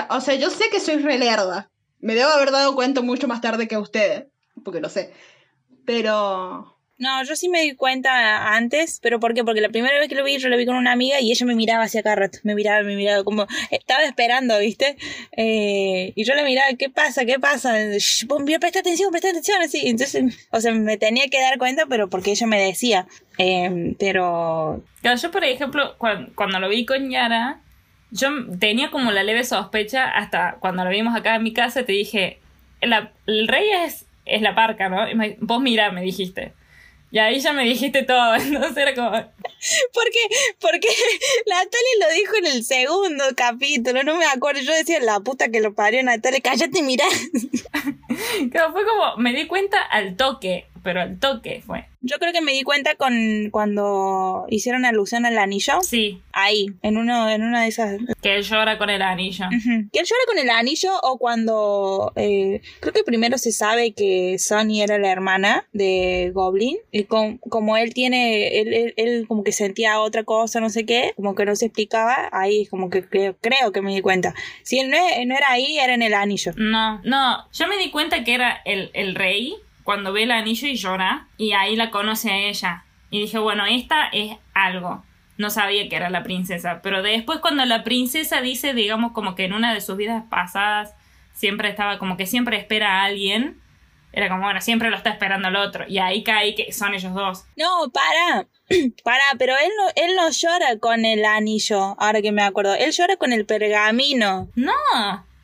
[0.10, 1.70] O sea, yo sé que soy re lerda.
[2.00, 4.28] Me debo haber dado cuenta mucho más tarde que ustedes,
[4.64, 5.14] porque lo sé.
[5.86, 6.75] Pero...
[6.98, 9.44] No, yo sí me di cuenta antes, pero ¿por qué?
[9.44, 11.46] Porque la primera vez que lo vi, yo lo vi con una amiga y ella
[11.46, 14.96] me miraba hacia cada rato, me miraba, me miraba, como estaba esperando, ¿viste?
[15.36, 17.26] Eh, y yo le miraba, ¿qué pasa?
[17.26, 17.74] ¿Qué pasa?
[17.74, 19.82] Presta atención, presta atención, así.
[19.90, 23.08] Entonces, o sea, me tenía que dar cuenta, pero porque ella me decía.
[23.38, 27.60] Eh, pero yo por ejemplo, cuan- cuando, lo vi con Yara,
[28.12, 31.92] yo tenía como la leve sospecha hasta cuando lo vimos acá en mi casa, te
[31.92, 32.40] dije,
[32.82, 35.10] la- el rey es, es la parca, ¿no?
[35.10, 36.54] Y me- vos mirá, me dijiste.
[37.12, 39.12] Y ahí ya me dijiste todo, entonces era como...
[39.12, 40.20] Porque,
[40.60, 40.88] porque
[41.48, 44.62] Natalia lo dijo en el segundo capítulo, no me acuerdo.
[44.62, 47.06] Yo decía, la puta que lo parió Natalia, cállate y mirá.
[48.52, 51.86] Claro, fue como, me di cuenta al toque, pero al toque fue.
[52.08, 55.82] Yo creo que me di cuenta con cuando hicieron alusión al anillo.
[55.82, 57.98] Sí, Ahí, en uno, en una de esas.
[58.22, 59.46] que él llora con el anillo.
[59.48, 59.90] Ujú.
[59.92, 64.38] Que él llora con el anillo o cuando eh, creo que primero se sabe que
[64.38, 69.44] Sonny era la hermana de Goblin y com- como él tiene él, él, él como
[69.44, 72.90] que sentía otra cosa no sé qué como que no se explicaba ahí es como
[72.90, 76.02] que creo, creo que me di cuenta si él no, no era ahí era en
[76.02, 80.24] el anillo No, no, yo me di cuenta que era el, el rey cuando ve
[80.24, 82.84] el anillo y llora y ahí la conoce a ella.
[83.12, 85.06] Y dije, bueno, esta es algo.
[85.38, 89.46] No sabía que era la princesa, pero después cuando la princesa dice, digamos, como que
[89.46, 90.96] en una de sus vidas pasadas
[91.34, 93.62] siempre estaba como que siempre espera a alguien,
[94.12, 95.86] era como, bueno, siempre lo está esperando el otro.
[95.88, 97.46] Y ahí caí que son ellos dos.
[97.56, 98.48] no para
[99.04, 102.92] para pero él no él no llora con el anillo ahora que me acuerdo él
[102.92, 104.74] llora con el pergamino No,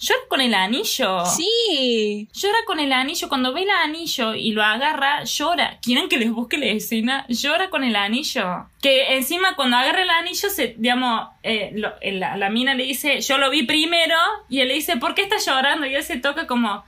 [0.01, 1.25] llora con el anillo.
[1.25, 5.77] sí Llora con el anillo, cuando ve el anillo y lo agarra, llora.
[5.81, 7.25] ¿Quieren que les busque la escena?
[7.29, 8.67] Llora con el anillo.
[8.81, 12.83] Que encima cuando agarra el anillo, se, digamos, eh, lo- eh, la, la mina le
[12.83, 14.15] dice, yo lo vi primero,
[14.49, 15.85] y él le dice, ¿por qué estás llorando?
[15.85, 16.83] Y él se toca como,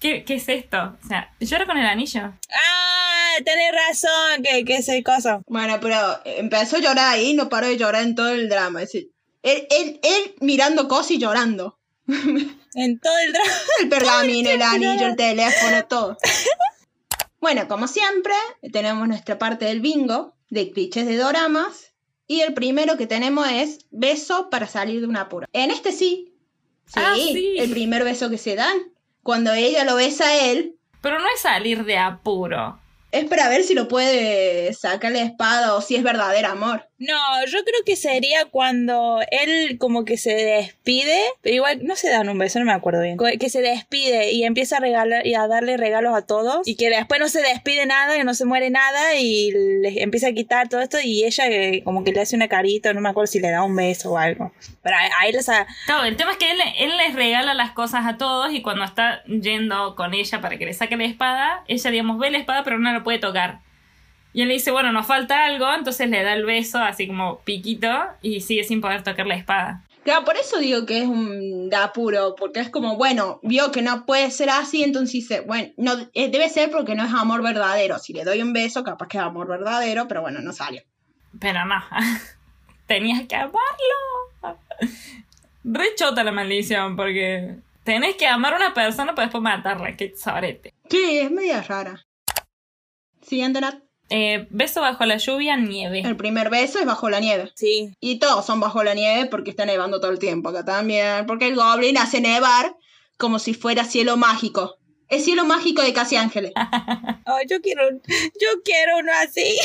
[0.00, 0.96] ¿qué, qué es esto?
[1.04, 2.32] O sea, llora con el anillo.
[2.50, 5.96] ah tenés razón que que ese coso Bueno, pero
[6.26, 8.82] empezó a llorar ahí y no paró de llorar en todo el drama.
[8.82, 9.10] Es decir,
[9.42, 11.78] él, él, él mirando cosas y llorando.
[12.74, 13.50] en todo el drama
[13.82, 16.16] El pergamino, el anillo, el teléfono, todo.
[17.40, 18.34] Bueno, como siempre,
[18.72, 21.92] tenemos nuestra parte del bingo de clichés de doramas.
[22.28, 25.46] Y el primero que tenemos es beso para salir de un apuro.
[25.52, 26.32] En este sí.
[26.86, 27.56] Sí, Ah, sí.
[27.58, 28.76] el primer beso que se dan.
[29.22, 32.80] Cuando ella lo besa a él, Pero no es salir de apuro.
[33.10, 36.88] es para ver si lo puede sacar la espada o si es verdadero amor.
[37.02, 42.08] No, yo creo que sería cuando él como que se despide, pero igual no se
[42.08, 43.18] dan un beso, no me acuerdo bien.
[43.40, 46.90] Que se despide y empieza a regalar y a darle regalos a todos y que
[46.90, 50.68] después no se despide nada, que no se muere nada y le empieza a quitar
[50.68, 53.40] todo esto y ella eh, como que le hace una carita, no me acuerdo si
[53.40, 54.52] le da un beso o algo.
[54.82, 58.06] Pero a, él sea, Claro, el tema es que él, él les regala las cosas
[58.06, 61.90] a todos y cuando está yendo con ella para que le saque la espada, ella,
[61.90, 63.58] digamos, ve la espada pero no la puede tocar.
[64.32, 67.40] Y él le dice, bueno, nos falta algo, entonces le da el beso así como
[67.40, 67.90] piquito
[68.22, 69.84] y sigue sin poder tocar la espada.
[70.04, 74.04] Claro, por eso digo que es un apuro, porque es como, bueno, vio que no
[74.04, 77.98] puede ser así, entonces dice, bueno, no, eh, debe ser porque no es amor verdadero.
[77.98, 80.82] Si le doy un beso, capaz que es amor verdadero, pero bueno, no salió.
[81.38, 81.76] Pero no,
[82.86, 84.58] tenías que amarlo.
[85.62, 90.16] Re chota la maldición porque tenés que amar a una persona para después matarla, que
[90.16, 90.74] sabrete.
[90.90, 92.04] Sí, es media rara.
[93.20, 93.91] Siguiente, Nat.
[94.14, 96.00] Eh, beso bajo la lluvia, nieve.
[96.00, 97.50] El primer beso es bajo la nieve.
[97.54, 97.94] sí.
[97.98, 101.24] Y todos son bajo la nieve porque está nevando todo el tiempo acá también.
[101.26, 102.76] Porque el Goblin hace nevar
[103.16, 104.76] como si fuera cielo mágico.
[105.12, 106.52] Es cielo mágico de casi ángeles.
[106.54, 109.58] Ay, yo quiero, yo quiero uno así.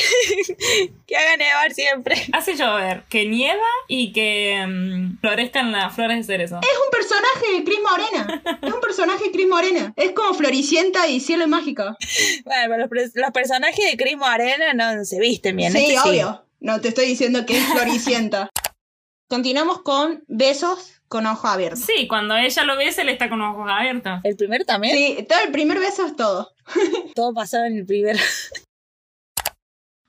[1.07, 2.17] que haga nevar siempre.
[2.33, 6.59] Hace llover, que nieva y que mm, florezcan las flores de cerezo.
[6.61, 8.59] Es un personaje de Cris Morena.
[8.61, 9.93] Es un personaje de Cris Morena.
[9.95, 11.95] Es como Floricienta y cielo mágico.
[12.43, 15.71] Bueno, pero los, personajes de Crismo Arena no se visten bien.
[15.71, 16.43] Sí, este obvio.
[16.59, 18.49] No te estoy diciendo que es Floricienta.
[19.29, 21.77] Continuamos con besos con ojo abierto.
[21.77, 24.19] Sí, cuando ella lo ve, él está con ojos abiertos.
[24.23, 24.95] El primero también.
[24.95, 26.53] Sí, todo el primer beso es todo.
[27.15, 28.17] Todo pasado en el primer.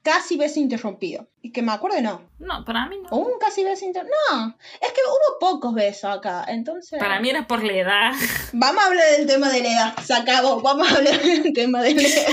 [0.02, 1.28] Casi beso interrumpido.
[1.40, 2.22] Y que me acuerdo, no.
[2.38, 3.08] No, para mí no.
[3.10, 4.16] ¿O un casi beso interrumpido?
[4.32, 4.56] No.
[4.80, 6.44] Es que hubo pocos besos acá.
[6.48, 6.98] Entonces.
[6.98, 8.12] Para mí era por la edad.
[8.52, 9.96] Vamos a hablar del tema de la edad.
[10.04, 10.60] Se acabó.
[10.62, 12.26] Vamos a hablar del tema de la edad.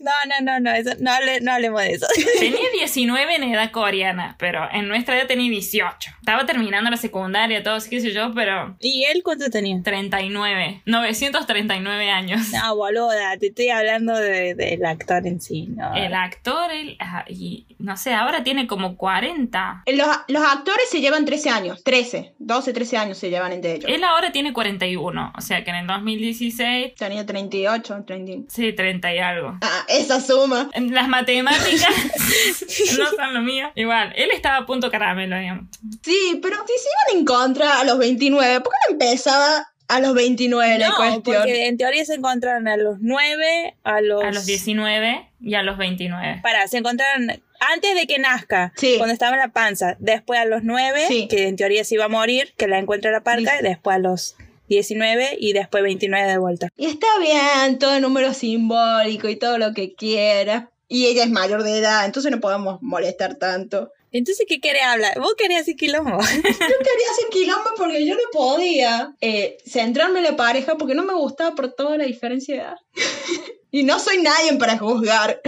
[0.00, 2.06] No, no, no, no, eso, no, hable- no hablemos de eso.
[2.38, 6.10] Tenía 19 en edad coreana, pero en nuestra edad tenía 18.
[6.20, 9.80] Estaba terminando la secundaria, todo, que sé yo, pero ¿Y él cuánto tenía?
[9.82, 10.82] 39.
[10.84, 12.50] 939 años.
[12.52, 15.94] No, boluda, te estoy hablando de- del actor en sí, ¿no?
[15.94, 19.82] El actor, él, ah, y no sé, ahora tiene como 40.
[19.94, 21.82] Los, los actores se llevan 13 años.
[21.82, 22.34] 13.
[22.38, 23.90] 12, 13 años se llevan entre ellos.
[23.92, 28.48] Él ahora tiene 41, o sea que en el 2016, Tenía 38, 30.
[28.48, 29.58] sí, 30 y algo.
[29.60, 30.70] Ah, esa suma.
[30.74, 31.88] En Las matemáticas
[32.96, 33.72] no son lo mío.
[33.74, 35.64] Igual, él estaba a punto caramelo, digamos.
[36.04, 39.98] Sí, pero si se iban en contra a los 29, ¿por qué no empezaba a
[39.98, 41.22] los 29 la no, cuestión?
[41.24, 44.22] porque en teoría se encontraron a los 9, a los...
[44.22, 46.38] A los 19 y a los 29.
[46.40, 48.94] Para, se encontraron antes de que nazca, Sí.
[48.98, 49.96] cuando estaba en la panza.
[50.00, 51.28] Después a los 9, Sí.
[51.28, 53.58] que en teoría se iba a morir, que la encuentra la parca.
[53.58, 53.62] Sí.
[53.64, 54.36] Después a los
[54.68, 56.68] 19 y después 29 de vuelta.
[56.76, 60.64] Y está bien, todo número simbólico y todo lo que quieras.
[60.88, 63.90] Y ella es mayor de edad, entonces no podemos molestar tanto.
[64.14, 65.18] Entonces, ¿qué querés hablar?
[65.18, 66.18] ¿Vos querés hacer quilombo?
[66.20, 71.02] Yo quería hacer quilombo porque yo no podía eh, centrarme en la pareja porque no
[71.02, 72.76] me gustaba por toda la diferencia de edad.
[73.72, 75.40] y no soy nadie para juzgar,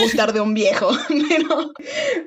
[0.00, 0.90] gustar de un viejo.
[1.08, 1.72] pero,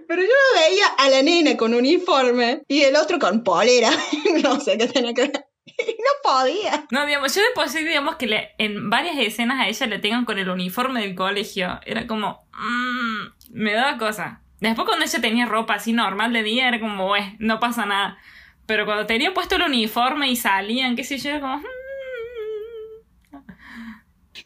[0.07, 3.91] pero yo lo veía a la nena con uniforme y el otro con polera.
[4.43, 5.45] no sé qué tenía que ver.
[5.65, 6.85] Y no podía.
[6.91, 9.99] No, digamos, yo de por sí, digamos que le- en varias escenas a ella le
[9.99, 11.79] tengan con el uniforme del colegio.
[11.85, 12.47] Era como.
[12.53, 14.41] mm, me daba cosa.
[14.61, 18.17] Después, cuando ella tenía ropa así normal de día, era como, "Bueno, no pasa nada.
[18.65, 21.57] Pero cuando tenía puesto el uniforme y salían, qué sé yo, era como.
[21.57, 21.65] "Mm".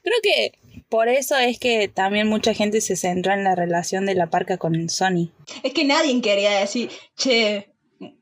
[0.03, 0.51] Creo que
[0.89, 4.57] por eso es que también mucha gente se centró en la relación de la parca
[4.57, 5.31] con Sony.
[5.63, 7.69] Es que nadie quería decir, che,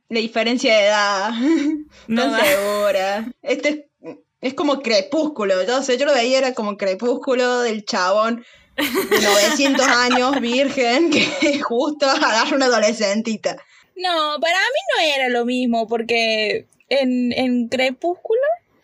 [0.10, 1.32] la diferencia de edad.
[2.08, 2.40] No da.
[2.44, 3.32] segura.
[3.42, 5.64] Este es, es como crepúsculo.
[5.66, 11.60] Yo, sé, yo lo veía, era como crepúsculo del chabón de 900 años, virgen, que
[11.62, 13.58] justo agarra una adolescentita.
[13.96, 18.42] No, para mí no era lo mismo, porque en, en Crepúsculo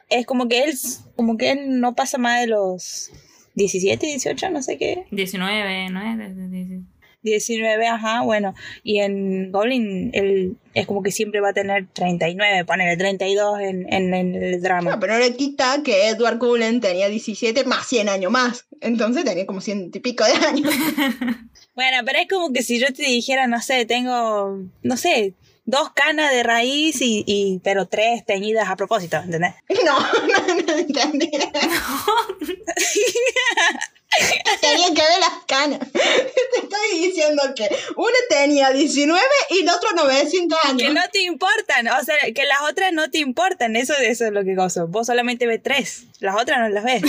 [0.10, 0.78] es como que él
[1.15, 3.12] como que él no pasa más de los
[3.56, 5.06] 17, 18, no sé qué.
[5.12, 6.18] 19, ¿no es?
[6.18, 6.82] De- de- de-
[7.22, 8.54] 19, ajá, bueno.
[8.84, 13.94] Y en Goblin él es como que siempre va a tener 39, ponerle 32 en,
[13.94, 15.00] en, en el No, drama.
[15.00, 18.66] pero no le quita que Edward Cullen tenía 17 más 100 años más.
[18.82, 20.70] Entonces tenía como 100 y pico de años.
[21.76, 25.34] Bueno, pero es como que si yo te dijera, no sé, tengo, no sé,
[25.65, 29.56] dos canas de raíz y, y pero tres teñidas a propósito, ¿entendés?
[29.86, 31.32] No, no, no entendí.
[34.62, 35.80] Tenía que ver las canas.
[35.91, 40.82] Te estoy diciendo que una tenía 19 y el otro 900 años.
[40.82, 44.32] Que no te importan, o sea, que las otras no te importan, eso, eso es
[44.32, 44.88] lo que gozo.
[44.88, 47.01] Vos solamente ves tres, las otras no las ves.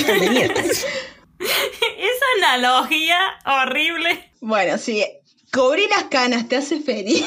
[1.38, 4.32] Esa analogía horrible.
[4.40, 5.04] Bueno, sí.
[5.52, 7.24] Cubrí las canas, te hace feliz.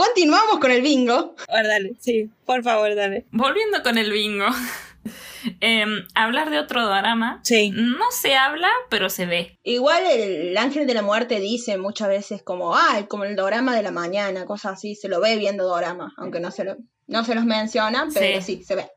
[0.00, 1.34] Continuamos con el bingo.
[1.46, 3.26] Ahora dale, sí, por favor, dale.
[3.32, 4.46] Volviendo con el bingo.
[5.60, 7.40] Em, hablar de otro drama.
[7.44, 7.70] Sí.
[7.70, 9.58] No se habla, pero se ve.
[9.62, 13.82] Igual el ángel de la muerte dice muchas veces como, ah, como el dorama de
[13.82, 16.76] la mañana, cosas así, se lo ve viendo dorama, aunque no se, lo,
[17.06, 18.56] no se los menciona, pero sí.
[18.56, 18.64] Sí.
[18.64, 18.90] se ve.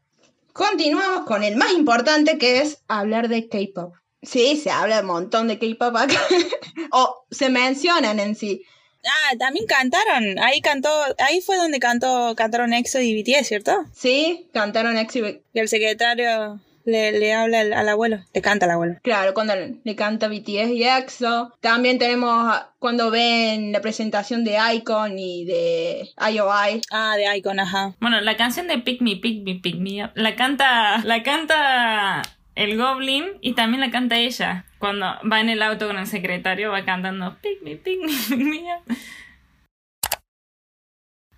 [0.54, 3.93] Continuamos con el más importante que es hablar de K-pop.
[4.22, 6.20] Sí, se habla un montón de K-pop acá.
[6.91, 8.64] o se mencionan en sí.
[9.06, 10.39] Ah, también cantaron.
[10.39, 10.89] Ahí cantó,
[11.20, 13.86] ahí fue donde cantó, cantaron EXO y BTS, ¿cierto?
[13.93, 15.41] Sí, cantaron Exhibit.
[15.54, 18.95] Y el secretario le, le habla al, al abuelo, le canta al abuelo.
[19.01, 21.54] Claro, cuando le canta BTS y EXO.
[21.62, 26.82] También tenemos ah, cuando ven la presentación de Icon y de IOI.
[26.91, 27.95] Ah, de Icon, ajá.
[27.99, 32.22] Bueno, la canción de Pick Me, Pick Me, Pick Me Up, la canta, la canta
[32.56, 34.66] el Goblin y también la canta ella.
[34.80, 38.45] Cuando va en el auto con el secretario, va cantando Pick Me, Pick Me, Pick
[38.45, 38.64] Me.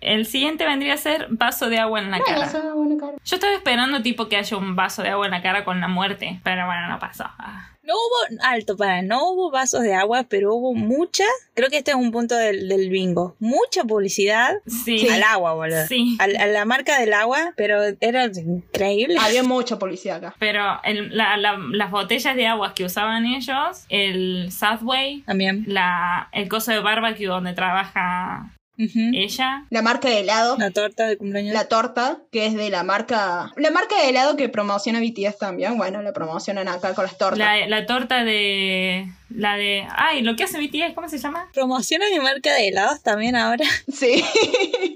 [0.00, 2.50] El siguiente vendría a ser vaso de agua en la cara.
[2.52, 5.88] Yo estaba esperando tipo que haya un vaso de agua en la cara con la
[5.88, 7.24] muerte, pero bueno, no pasó.
[7.38, 7.75] Ah.
[7.86, 11.24] No hubo, alto para, no hubo vasos de agua, pero hubo mucha,
[11.54, 15.08] creo que este es un punto del, del bingo, mucha publicidad Sí.
[15.08, 15.86] al agua, boludo.
[15.86, 16.16] Sí.
[16.18, 19.16] Al- a la marca del agua, pero era increíble.
[19.20, 20.34] Había mucha publicidad acá.
[20.38, 25.64] Pero el- la- la- las botellas de agua que usaban ellos, el Southway, También.
[25.68, 30.56] la, el coso de barbecue donde trabaja Ella, La marca de helado.
[30.58, 31.54] La torta de cumpleaños.
[31.54, 33.52] La torta, que es de la marca.
[33.56, 35.76] La marca de helado que promociona BTS también.
[35.78, 37.38] Bueno, la promocionan acá con las tortas.
[37.38, 39.06] la, la torta de...
[39.28, 39.86] La de...
[39.96, 41.48] Ay, lo que hace BTS, ¿cómo se llama?
[41.52, 43.64] Promociona mi marca de helados también ahora.
[43.92, 44.22] Sí.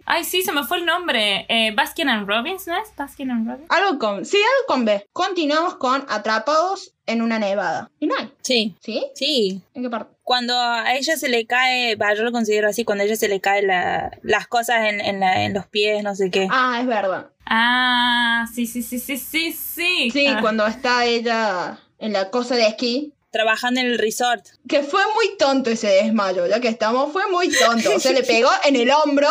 [0.07, 1.47] Ay, sí, se me fue el nombre.
[1.49, 2.89] Eh, Baskin and Robbins, ¿no es?
[2.97, 3.71] Baskin and Robbins.
[3.71, 4.25] algo con.
[4.25, 5.07] Sí, algo con B.
[5.13, 7.91] Continuamos con Atrapados en una nevada.
[8.01, 8.31] Y no hay.
[8.43, 9.05] Sí, ¿Sí?
[9.15, 9.63] sí.
[9.75, 10.17] ¿En qué parte?
[10.23, 13.29] Cuando a ella se le cae, va, yo lo considero así, cuando a ella se
[13.29, 16.47] le caen la- las cosas en, en, la- en los pies, no sé qué.
[16.51, 17.31] Ah, es verdad.
[17.47, 20.11] Ah, sí, sí, sí, sí, sí, sí.
[20.11, 23.13] Sí, Ah, cuando está ella en la cosa de esquí.
[23.31, 24.45] Trabajando en el resort.
[24.69, 27.91] Que fue muy tonto ese desmayo, ya que estamos, fue muy tonto.
[27.97, 29.29] O sea, le pegó en el hombro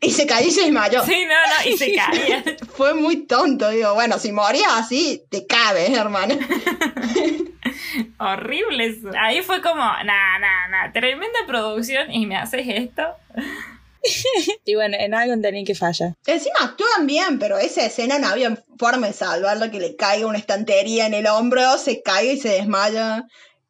[0.00, 1.04] y se cayó y se desmayó.
[1.04, 2.44] Sí, no, no, y se caía.
[2.76, 6.34] Fue muy tonto, digo, bueno, si morías así, te cabe, hermano.
[8.18, 9.10] Horrible eso.
[9.18, 13.02] Ahí fue como, nah, nah, nah, tremenda producción y me haces esto.
[14.64, 16.14] Y bueno, en algo tenía que fallar.
[16.26, 20.38] Encima actúan bien, pero esa escena no había forma de salvarla, que le caiga una
[20.38, 23.24] estantería en el hombro, se caiga y se desmaya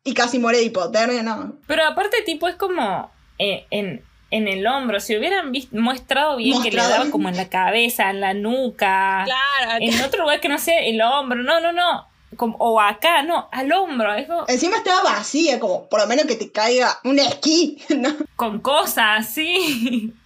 [0.04, 1.56] y casi muere de hipotermia, no.
[1.66, 5.00] Pero aparte, tipo, es como eh, en, en el hombro.
[5.00, 6.90] Si hubieran mostrado bien que le Mostrado.
[7.00, 10.78] daba como en la cabeza, en la nuca, Claro, en otro lugar que no sea
[10.80, 12.06] el hombro, no, no, no.
[12.36, 16.26] Como, o acá, no, al hombro, es como- Encima estaba vacía, como por lo menos
[16.26, 18.14] que te caiga un esquí, ¿no?
[18.36, 20.12] con cosas así.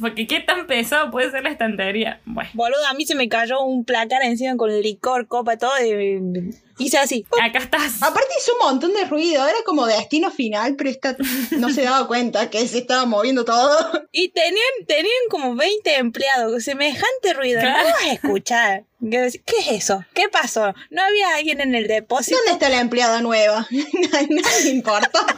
[0.00, 2.20] Porque qué tan pesado puede ser la estantería.
[2.24, 5.72] Bueno, Boludo, a mí se me cayó un placar encima con licor, copa, todo.
[5.82, 7.26] Y hice así.
[7.42, 8.02] acá estás.
[8.02, 11.16] Aparte hizo un montón de ruido, era como destino final, pero esta
[11.52, 13.68] no se daba cuenta que se estaba moviendo todo.
[14.12, 16.64] Y tenían, tenían como 20 empleados.
[16.64, 17.60] Semejante ruido.
[17.60, 17.88] Claro.
[17.88, 18.84] No vas a escuchar.
[19.00, 19.40] ¿Qué es
[19.70, 20.04] eso?
[20.12, 20.74] ¿Qué pasó?
[20.90, 22.36] ¿No había alguien en el depósito?
[22.38, 23.66] ¿Dónde está la empleada nueva?
[23.70, 25.26] Nadie le importa.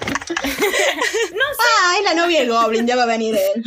[1.82, 3.62] Ah, es la novia del Goblin, ya va a venir él.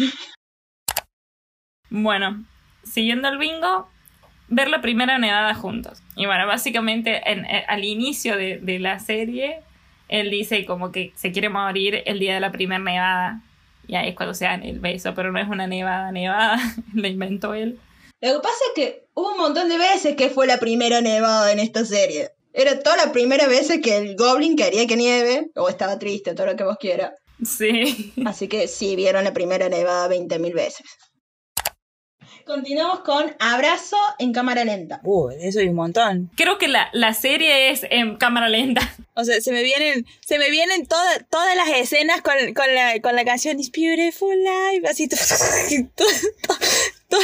[1.95, 2.43] Bueno,
[2.83, 3.87] siguiendo el bingo,
[4.47, 6.01] ver la primera nevada juntos.
[6.15, 9.59] Y bueno, básicamente en- eh, al inicio de, de la serie,
[10.09, 13.41] él dice como que se quiere morir el día de la primera nevada.
[13.87, 16.57] Y ahí es cuando se dan el beso, pero no es una nevada, nevada,
[16.95, 17.77] la inventó él.
[18.21, 21.51] Lo que pasa es que hubo un montón de veces que fue la primera nevada
[21.51, 22.29] en esta serie.
[22.53, 26.47] Era toda la primera vez que el Goblin quería que nieve, o estaba triste, todo
[26.47, 27.11] lo que vos quieras.
[27.43, 28.13] Sí.
[28.25, 30.85] Así que sí, vieron la primera nevada 20.000 veces.
[32.45, 34.99] Continuamos con Abrazo en cámara lenta.
[35.03, 36.29] Uh, eso hay un montón.
[36.35, 38.81] Creo que la, la serie es en cámara lenta.
[39.15, 42.99] O sea, se me vienen, se me vienen toda- todas las escenas con, con, la,
[43.01, 45.19] con la canción It's Beautiful Life, así todo-
[45.95, 46.07] todo-
[47.09, 47.19] todo-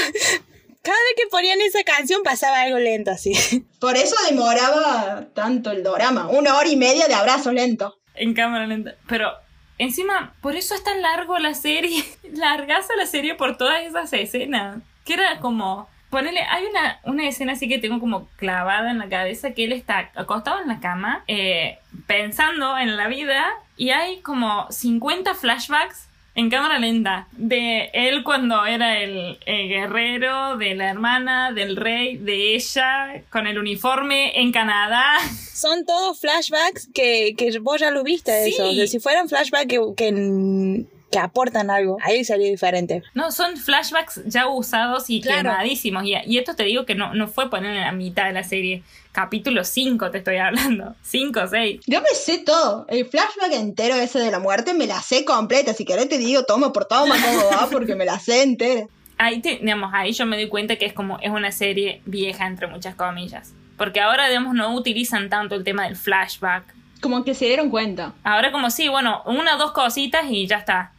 [0.81, 3.33] Cada vez que ponían esa canción pasaba algo lento así.
[3.79, 6.29] Por eso demoraba tanto el drama.
[6.29, 7.99] Una hora y media de abrazo lento.
[8.15, 8.95] En cámara lenta.
[9.07, 9.29] Pero
[9.77, 12.03] encima, por eso es tan largo la serie.
[12.33, 14.77] Largaza la serie por todas esas escenas.
[15.09, 15.87] Que era como.
[16.11, 19.71] Ponele, hay una, una escena así que tengo como clavada en la cabeza que él
[19.73, 23.45] está acostado en la cama, eh, pensando en la vida,
[23.77, 30.57] y hay como 50 flashbacks en cámara lenta de él cuando era el, el guerrero,
[30.57, 35.03] de la hermana, del rey, de ella, con el uniforme en Canadá.
[35.53, 38.51] Son todos flashbacks que, que vos ya lo viste Sí.
[38.55, 38.67] eso.
[38.69, 43.01] O sea, si fueran flashbacks que, que, que aportan algo, ahí salió diferente.
[43.13, 45.49] No, son flashbacks ya usados y Claro.
[45.49, 46.03] quemadísimos.
[46.05, 48.43] Y, y esto te digo que no, no fue poner en la mitad de la
[48.43, 48.83] serie.
[49.11, 50.95] Capítulo 5 te estoy hablando.
[51.01, 51.81] 5 o 6.
[51.87, 52.85] Yo me sé todo.
[52.89, 55.73] El flashback entero ese de la muerte me la sé completa.
[55.73, 58.85] Si querés te digo toma por toma cómo va porque me la sé entera.
[59.17, 62.45] Ahí, te- digamos, ahí yo me doy cuenta que es como es una serie vieja,
[62.47, 63.53] entre muchas comillas.
[63.77, 66.63] Porque ahora, digamos, no utilizan tanto el tema del flashback.
[67.01, 68.13] Como que se dieron cuenta.
[68.23, 70.91] Ahora como sí, bueno, una o dos cositas y ya está.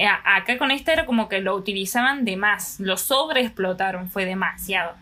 [0.00, 2.80] Eh, Acá con esta era como que lo utilizaban de más.
[2.80, 4.94] Lo sobreexplotaron, fue demasiado.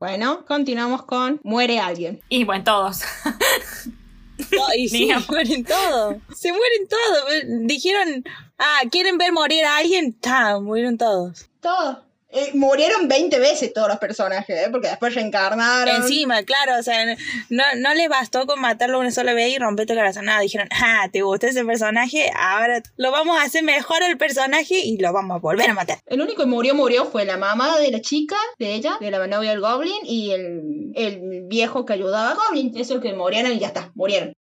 [0.00, 2.20] Bueno, continuamos con muere alguien.
[2.28, 3.02] Y bueno, todos.
[3.24, 6.16] No, y sí, mueren todos.
[6.34, 7.66] Se mueren todos.
[7.68, 8.24] Dijeron,
[8.58, 10.12] ah, ¿quieren ver morir a alguien?
[10.12, 11.48] Ta, murieron todos.
[11.60, 11.98] Todos.
[12.30, 14.68] Eh, murieron 20 veces todos los personajes, ¿eh?
[14.70, 15.96] porque después reencarnaron.
[15.96, 17.06] Encima, claro, o sea,
[17.48, 20.26] no, no les bastó con matarlo una sola vez y romperte el corazón.
[20.26, 22.30] Nada, dijeron, ah, ¿te gustó ese personaje?
[22.36, 25.98] Ahora lo vamos a hacer mejor al personaje y lo vamos a volver a matar.
[26.04, 29.26] El único que murió, murió fue la mamá de la chica, de ella, de la
[29.26, 32.76] novia del Goblin, y el, el viejo que ayudaba a Goblin.
[32.76, 34.34] Esos que murieron y ya está, murieron.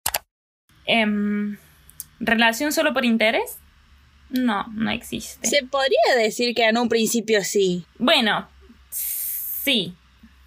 [0.86, 1.58] Em,
[2.18, 3.58] ¿Relación solo por interés?
[4.30, 5.46] No, no existe.
[5.46, 7.84] Se podría decir que en un principio sí.
[7.98, 8.48] Bueno,
[8.90, 9.94] sí.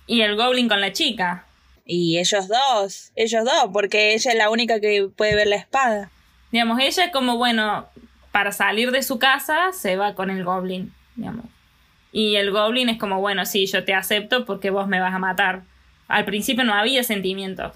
[0.07, 1.45] Y el Goblin con la chica.
[1.86, 6.11] Y ellos dos, ellos dos, porque ella es la única que puede ver la espada.
[6.51, 7.88] Digamos, ella es como, bueno,
[8.32, 11.45] para salir de su casa se va con el Goblin, digamos.
[12.11, 15.19] Y el Goblin es como, bueno, sí, yo te acepto porque vos me vas a
[15.19, 15.63] matar.
[16.07, 17.73] Al principio no había sentimientos.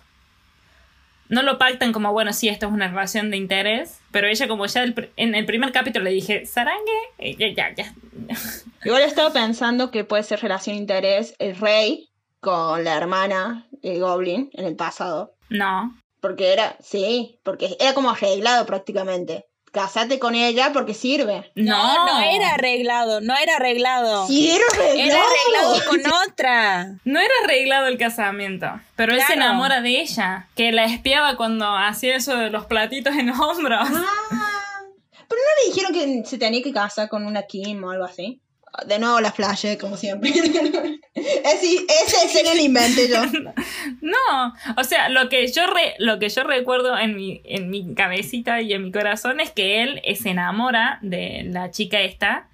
[1.31, 4.01] No lo pactan como, bueno, sí, esto es una relación de interés.
[4.11, 7.95] Pero ella, como ya el en el primer capítulo le dije, Sarangue, ya, ya, ya.
[8.83, 12.09] Igual estaba pensando que puede ser relación de interés el rey
[12.41, 15.33] con la hermana de Goblin en el pasado.
[15.47, 15.97] No.
[16.19, 19.45] Porque era, sí, porque era como arreglado prácticamente.
[19.71, 21.49] Casate con ella porque sirve.
[21.55, 24.27] No, no era arreglado, no era arreglado.
[24.27, 25.09] Sí, era arreglado.
[25.09, 26.95] Era arreglado con otra.
[27.05, 28.67] No era arreglado el casamiento,
[28.97, 33.15] pero él se enamora de ella, que la espiaba cuando hacía eso de los platitos
[33.15, 33.87] en los hombros.
[33.89, 34.81] Ah,
[35.29, 38.41] pero no le dijeron que se tenía que casar con una Kim o algo así.
[38.87, 40.29] De nuevo la flash, como siempre.
[41.13, 43.21] ese, ese escena la inventé yo.
[44.01, 47.93] No, o sea, lo que yo re- lo que yo recuerdo en mi, en mi
[47.93, 52.47] cabecita y en mi corazón es que él eh, se enamora de la chica esta.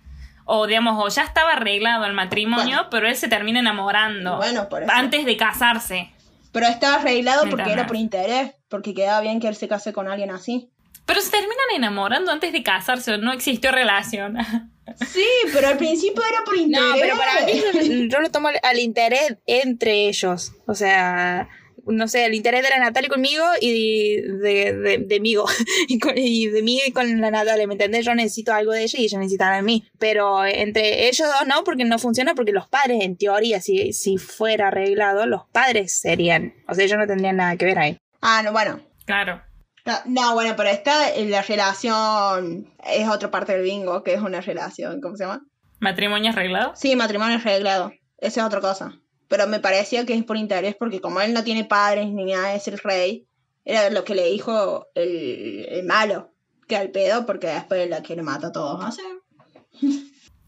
[0.46, 2.88] O digamos, o ya estaba arreglado el matrimonio, Bueno.
[2.90, 4.92] pero él se termina enamorando Bueno, por eso.
[4.94, 6.10] antes de casarse.
[6.54, 8.54] Pero estaba arreglado porque era por interés.
[8.70, 10.70] Porque quedaba bien que él se case con alguien así.
[11.08, 14.38] Pero se terminan enamorando antes de casarse, no existió relación.
[15.06, 16.88] Sí, pero al principio era por interés.
[16.88, 20.54] No, pero para mí yo, lo tomo al, al interés entre ellos.
[20.66, 21.50] O sea,
[21.86, 25.46] no sé, el interés de la Natalia conmigo y de, de, de migo.
[25.90, 28.06] Y, con- y de mí y con la Natalia, ¿me entendés?
[28.06, 29.86] Yo necesito algo de ella y ella necesita de mí.
[30.00, 34.18] Pero entre ellos dos no, porque no funciona, porque los padres, en teoría, si, si
[34.18, 36.54] fuera arreglado, los padres serían.
[36.70, 37.98] O sea, ellos no tendrían nada que ver ahí.
[38.22, 38.80] Ah, no, bueno.
[39.06, 39.42] claro.
[39.88, 44.22] No, No, bueno, pero esta, eh, la relación es otra parte del bingo, que es
[44.22, 45.46] una relación, ¿cómo se llama?
[45.80, 46.74] ¿Matrimonio arreglado?
[46.76, 47.92] Sí, matrimonio arreglado.
[48.18, 49.00] Esa es otra cosa.
[49.28, 52.54] Pero me parecía que es por interés, porque como él no tiene padres ni nada,
[52.54, 53.28] es el rey,
[53.66, 56.34] era lo que le dijo el, el malo,
[56.68, 58.84] que al pedo, porque después la quiere matar a todos.
[58.84, 59.06] O sea,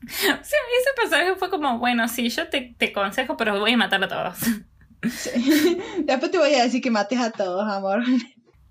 [0.07, 4.03] sea, ese personaje fue como, bueno, sí, yo te, te aconsejo, pero voy a matar
[4.03, 4.37] a todos.
[5.99, 8.03] después te voy a decir que mates a todos, amor.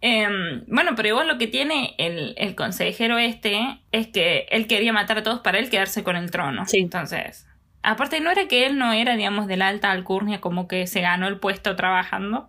[0.00, 4.92] Em, bueno, pero igual lo que tiene el, el consejero este es que él quería
[4.92, 6.66] matar a todos para él quedarse con el trono.
[6.66, 6.78] Sí.
[6.78, 7.46] Entonces,
[7.82, 11.00] aparte no era que él no era, digamos, de la alta alcurnia, como que se
[11.00, 12.48] ganó el puesto trabajando.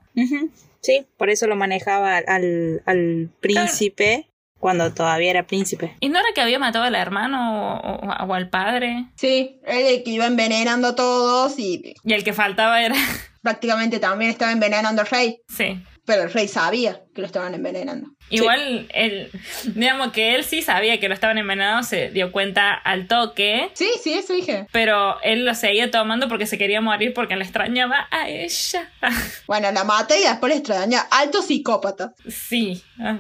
[0.82, 4.28] Sí, por eso lo manejaba al, al príncipe
[4.60, 5.96] cuando todavía era príncipe.
[6.02, 9.06] ¿Y no era que había matado al hermano o, o- o al padre?
[9.16, 12.96] Sí, él el que iba envenenando a todos y Y el que faltaba era...
[13.42, 15.42] prácticamente también estaba envenenando al rey.
[15.48, 15.82] sí.
[16.10, 18.10] Pero el rey sabía que lo estaban envenenando.
[18.32, 19.30] Igual, él,
[19.76, 23.92] digamos que él sí sabía que lo estaban envenenando, se dio cuenta al toque, Sí,
[24.04, 24.66] sí, eso dije.
[24.72, 28.90] pero él lo seguía tomando porque se quería morir porque le extrañaba a ella.
[29.46, 31.02] Bueno, la mata y después le extraña.
[31.12, 32.14] Alto psicópata.
[32.28, 32.82] Sí.
[33.00, 33.20] ah.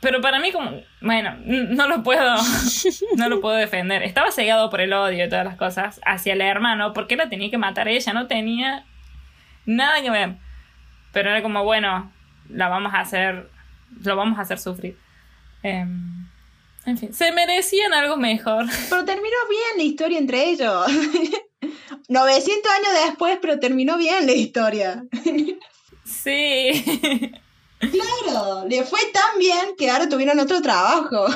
[0.00, 2.36] Pero para mí como, bueno, no lo puedo,
[3.16, 4.02] no lo puedo defender.
[4.02, 7.50] Estaba cegado por el odio y todas las cosas hacia el hermano, porque la tenía
[7.50, 8.86] que matar ella, no tenía
[9.66, 10.36] nada que ver.
[11.16, 12.12] Pero era como, bueno,
[12.50, 13.48] la vamos a hacer,
[14.04, 14.98] lo vamos a hacer sufrir.
[15.62, 16.26] Em,
[16.84, 18.66] en fin, se merecían algo mejor.
[18.90, 20.86] Pero terminó bien la historia entre ellos.
[22.10, 25.04] 900 años después, pero terminó bien la historia.
[26.04, 26.84] Sí.
[27.80, 31.26] Claro, le fue tan bien que ahora tuvieron otro trabajo.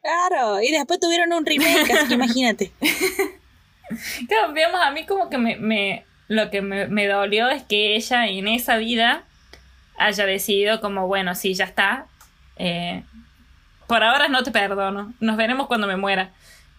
[0.00, 2.72] Claro, y después tuvieron un remake, así que imagínate.
[4.28, 7.94] Claro, digamos, a mí como que me, me- lo que me, me dolió es que
[7.94, 9.24] ella en esa vida
[9.98, 12.06] haya decidido como, bueno, sí, ya está.
[12.56, 13.02] eh,
[13.86, 15.12] por ahora no te perdono.
[15.20, 16.30] Nos veremos cuando me muera.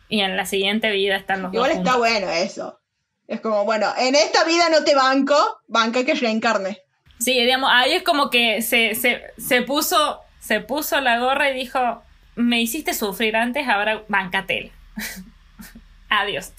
[0.09, 2.79] Y en la siguiente vida están los Igual dos está bueno eso.
[3.27, 5.35] Es como, bueno, en esta vida no te banco,
[5.67, 6.79] banca que reencarne.
[7.19, 11.53] Sí, digamos, ahí es como que se, se, se puso se puso la gorra y
[11.53, 12.03] dijo,
[12.35, 14.71] me hiciste sufrir antes, ahora bancatela.
[16.09, 16.51] Adiós.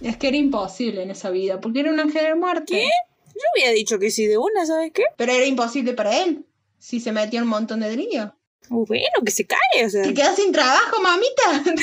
[0.00, 2.64] Es que era imposible en esa vida, porque era un ángel de muerte.
[2.74, 2.88] ¿Qué?
[3.34, 5.04] Yo había dicho que sí de una, ¿sabes qué?
[5.16, 6.44] Pero era imposible para él.
[6.78, 8.34] Si se metía un montón de lío.
[8.68, 10.02] Uh, Bueno, que se cae, o sea.
[10.02, 11.62] ¿Te quedas sin trabajo, mamita?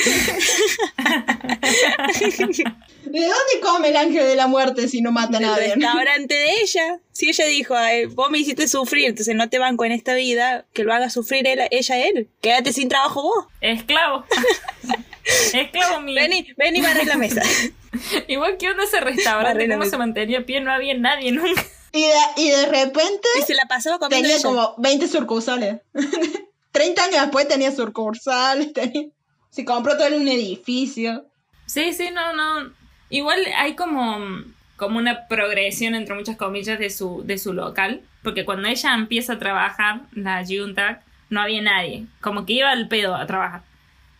[3.04, 5.74] ¿De dónde come el ángel de la muerte si no mata a del nadie?
[5.74, 7.00] restaurante de ella.
[7.12, 10.66] Si ella dijo, "Ay, vos me hiciste sufrir, entonces no te banco en esta vida,
[10.72, 12.30] que lo haga sufrir él, ella a él.
[12.40, 13.46] Quédate sin trabajo vos.
[13.60, 14.24] Esclavo.
[15.24, 16.20] Esclavo mío.
[16.20, 17.42] Ven y, ven y barre la mesa.
[18.28, 21.62] Igual que onda ese restaurante, cómo se mantenía a pie, no había nadie nunca.
[21.92, 24.44] Y de, y de repente y se la pasaba comiendo tenía ella.
[24.44, 25.80] como 20 sucursales.
[26.72, 28.72] 30 años después tenía sucursales.
[28.72, 29.08] Tenía...
[29.50, 31.26] Se compró todo un edificio.
[31.66, 32.72] Sí, sí, no, no.
[33.08, 34.44] Igual hay como,
[34.76, 38.02] como una progresión entre muchas comillas de su, de su local.
[38.22, 42.06] Porque cuando ella empieza a trabajar, la Junta, no había nadie.
[42.20, 43.62] Como que iba al pedo a trabajar.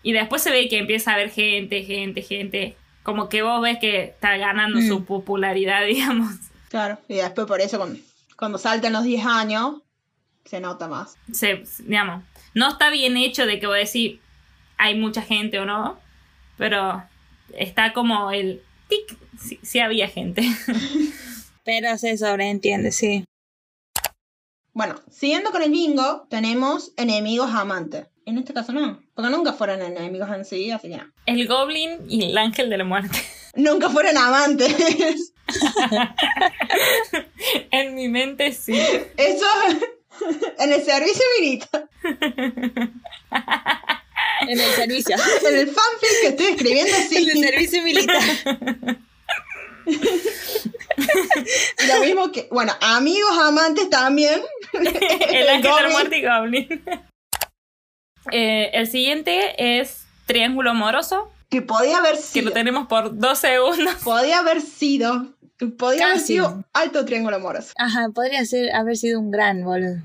[0.02, 2.76] Y después se ve que empieza a haber gente, gente, gente.
[3.02, 4.88] Como que vos ves que está ganando Mm.
[4.88, 6.34] su popularidad, digamos.
[6.68, 6.98] Claro.
[7.08, 7.98] Y después por eso cuando,
[8.36, 9.82] cuando saltan los 10 años,
[10.44, 11.16] se nota más.
[11.32, 12.24] Se, digamos,
[12.54, 14.18] no está bien hecho de que vos decís
[14.78, 15.98] hay mucha gente o no.
[16.56, 17.02] Pero
[17.56, 20.42] está como el tic, sí, sí había gente.
[21.64, 23.24] Pero se sobreentiende, sí.
[24.72, 28.06] Bueno, siguiendo con el bingo, tenemos enemigos amantes.
[28.26, 31.12] En este caso no, porque nunca fueron enemigos en sí, así que no.
[31.26, 33.18] El Goblin y el Ángel de la Muerte.
[33.54, 35.32] Nunca fueron amantes.
[37.72, 38.80] en mi mente sí.
[39.16, 39.46] Eso
[40.58, 41.88] en el servicio militar.
[44.42, 45.16] En el servicio.
[45.48, 47.42] En el fanfic que estoy escribiendo, en el sí.
[47.42, 48.22] servicio militar.
[51.88, 54.40] Lo mismo que, bueno, amigos amantes también.
[54.72, 55.88] el Ángel de la.
[55.90, 56.84] Muerte y Goblin.
[58.32, 62.46] Eh, el siguiente es Triángulo Amoroso, Que podía haber que sido.
[62.46, 63.94] lo tenemos por dos segundos.
[64.04, 65.26] Podía haber sido.
[65.78, 67.72] Podía haber sido alto triángulo amoroso.
[67.76, 70.02] Ajá, podría ser, haber sido un gran boludo.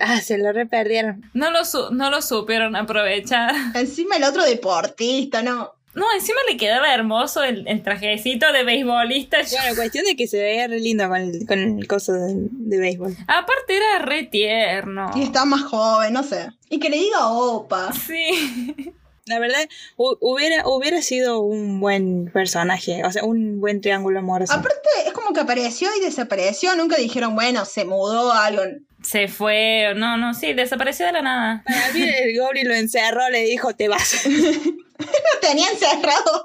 [0.00, 1.28] Ah, se lo reperdieron.
[1.32, 3.54] No lo, su- no lo supieron aprovechar.
[3.74, 5.72] Encima el otro deportista, ¿no?
[5.94, 9.38] No, encima le quedaba hermoso el, el trajecito de beisbolista.
[9.50, 12.78] Bueno, cuestión de que se veía re lindo con el, con el coso de, de
[12.78, 13.16] béisbol.
[13.26, 15.10] Aparte era re tierno.
[15.16, 16.50] Y está más joven, no sé.
[16.70, 17.90] Y que le diga opa.
[17.92, 18.92] Sí.
[19.26, 24.52] La verdad, hu- hubiera, hubiera sido un buen personaje, o sea, un buen triángulo amoroso.
[24.54, 26.74] Aparte, es como que apareció y desapareció.
[26.76, 28.62] Nunca dijeron, bueno, se mudó algo.
[29.02, 29.92] Se fue.
[29.96, 31.62] No, no, sí, desapareció de la nada.
[31.66, 34.26] Para mí el Goblin lo encerró, le dijo, te vas.
[35.06, 36.44] Lo tenían cerrado.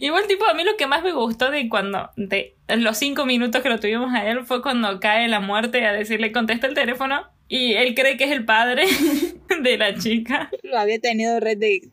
[0.00, 3.62] Igual, tipo, a mí lo que más me gustó de cuando, de los cinco minutos
[3.62, 7.26] que lo tuvimos a él, fue cuando cae la muerte a decirle, contesta el teléfono.
[7.48, 8.86] Y él cree que es el padre
[9.62, 10.50] de la chica.
[10.62, 11.88] lo había tenido red de...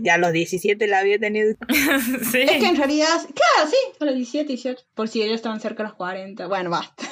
[0.00, 1.54] Ya a los 17 la había tenido.
[2.30, 2.42] Sí.
[2.42, 4.84] Es que en realidad, claro, sí, a los 17, 18.
[4.94, 6.46] Por si ellos estaban cerca de los 40.
[6.48, 7.04] Bueno, basta.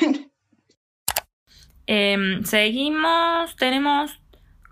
[1.87, 4.21] Em, seguimos, tenemos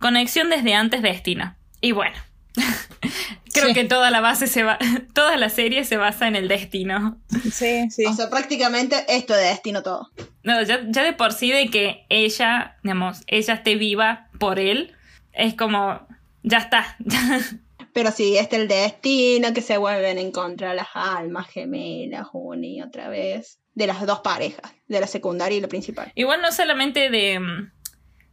[0.01, 1.57] conexión desde antes Destino.
[1.80, 2.16] Y bueno,
[3.52, 3.74] creo Sí.
[3.74, 4.78] que toda la base se va,
[5.14, 7.18] toda la serie se basa en el destino.
[7.52, 8.04] Sí, sí.
[8.06, 10.08] O sea, prácticamente esto de destino todo.
[10.42, 14.94] No, ya, ya de por sí de que ella, digamos, ella esté viva por él,
[15.32, 16.06] es como,
[16.42, 16.96] ya está.
[17.92, 22.82] Pero sí, este el destino, que se vuelven en contra las almas gemelas una y
[22.82, 23.58] otra vez.
[23.74, 26.11] De las dos parejas, de la secundaria y la principal.
[26.14, 27.72] Igual no solamente de, mm,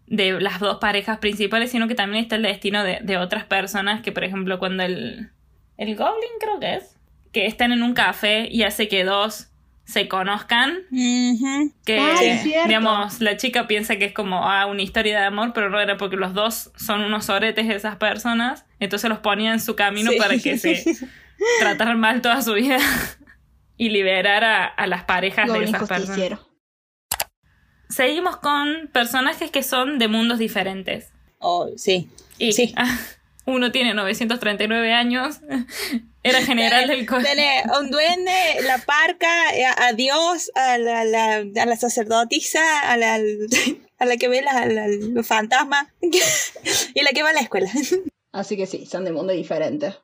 [0.07, 4.01] de las dos parejas principales, sino que también está el destino de, de otras personas
[4.01, 5.29] que, por ejemplo, cuando el,
[5.77, 6.95] el Goblin creo que es,
[7.33, 9.49] que están en un café y hace que dos
[9.83, 10.79] se conozcan,
[11.85, 12.67] que, Ay, cierto.
[12.67, 15.95] digamos, la chica piensa que es como ah, una historia de amor, pero no era
[15.95, 20.11] porque los dos son unos oretes de esas personas, entonces los ponía en su camino
[20.11, 20.17] Sí.
[20.17, 20.83] para que se
[21.59, 22.79] trataran mal toda su vida
[23.77, 26.39] y liberar a, a las parejas de esas personas.
[27.89, 31.11] Seguimos con personajes que son de mundos diferentes.
[31.39, 32.09] Oh, sí.
[32.37, 32.73] Y Sí.
[32.77, 32.97] ah,
[33.45, 35.39] uno tiene 939 años,
[36.23, 38.31] era general del co- Tiene un duende,
[38.63, 43.15] la parca, eh, a, a Dios, a la, la- a la sacerdotisa, a la,
[43.99, 47.69] a la que ve la- la- los fantasmas y la que va a la escuela.
[48.33, 49.95] Así que sí, son de mundo diferente.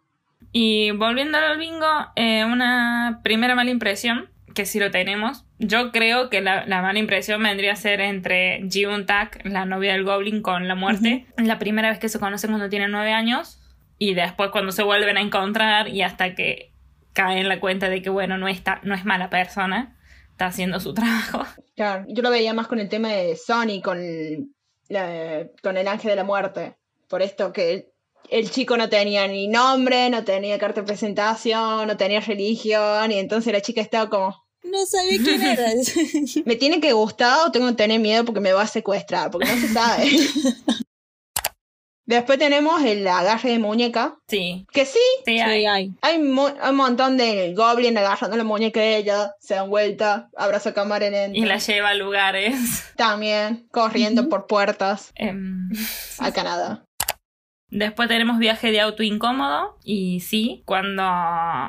[0.52, 5.46] Y volviendo al bingo, eh, una primera mala impresión, que sí lo tenemos.
[5.66, 9.94] Yo creo que la, la mala impresión vendría a ser entre Ji-Eun Tak, la novia
[9.94, 11.26] del Goblin, con la muerte.
[11.38, 13.60] La primera vez que se conocen cuando tienen nueve años.
[13.98, 16.74] Y después cuando se vuelven a encontrar y hasta que
[17.14, 19.98] caen en la cuenta de que, bueno, no, está, no es mala persona,
[20.32, 21.46] está haciendo su trabajo.
[21.76, 24.00] Claro, yo lo veía más con el tema de Sony, con
[24.90, 26.76] la- con el ángel de la muerte.
[27.08, 27.86] Por esto que el,
[28.30, 33.20] el chico no tenía ni nombre, no tenía carta de presentación, no tenía religión, y
[33.20, 35.94] entonces la chica estaba como, No sabía quién eras.
[36.46, 39.48] me tiene que gustar o tengo que tener miedo porque me va a secuestrar, porque
[39.48, 40.10] no se sabe.
[42.06, 45.66] Después tenemos el agarre de muñeca, Sí, que sí, sí, hay.
[45.66, 45.94] hay.
[46.02, 51.06] hay, un montón de goblin agarrando la muñeca de ella, se dan vuelta, abraza cámara
[51.06, 52.56] en Y la lleva a lugares.
[52.98, 55.70] También, corriendo por puertas Em,
[56.20, 56.84] a Canadá.
[57.76, 59.78] Después tenemos viaje de auto incómodo.
[59.84, 61.04] Y sí, cuando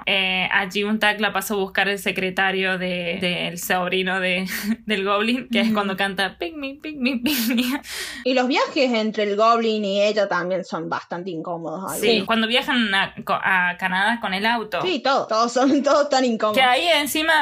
[0.07, 4.47] eh, a Ji-Eun Tak la pasó a buscar el secretario de- del sobrino de,
[4.87, 7.81] del Goblin, que es cuando canta Pick me, pick me, pick me.
[8.25, 11.97] Y los viajes entre el goblin y ella también son bastante incómodos.
[11.99, 14.81] Sí, cuando viajan a, a Canadá con el auto.
[14.83, 16.57] Sí, todos, todos son todos tan incómodos.
[16.59, 17.33] Que ahí encima,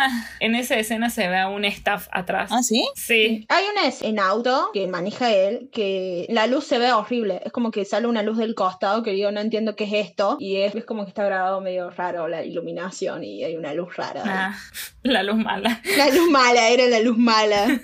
[0.40, 2.50] en esa escena se ve a un staff atrás.
[2.52, 2.86] ¿Ah, sí?
[2.94, 3.44] Sí.
[3.48, 7.40] Hay una es- en auto que maneja él que la luz se ve horrible.
[7.44, 10.36] Es como que sale una luz del costado que yo no entiendo qué es esto.
[10.38, 13.96] Y es, es como que está grabado medio raro la iluminación y hay una luz
[13.96, 14.22] rara.
[14.24, 14.54] Ah,
[15.02, 15.80] la luz mala.
[15.96, 17.66] La luz mala, era la luz mala.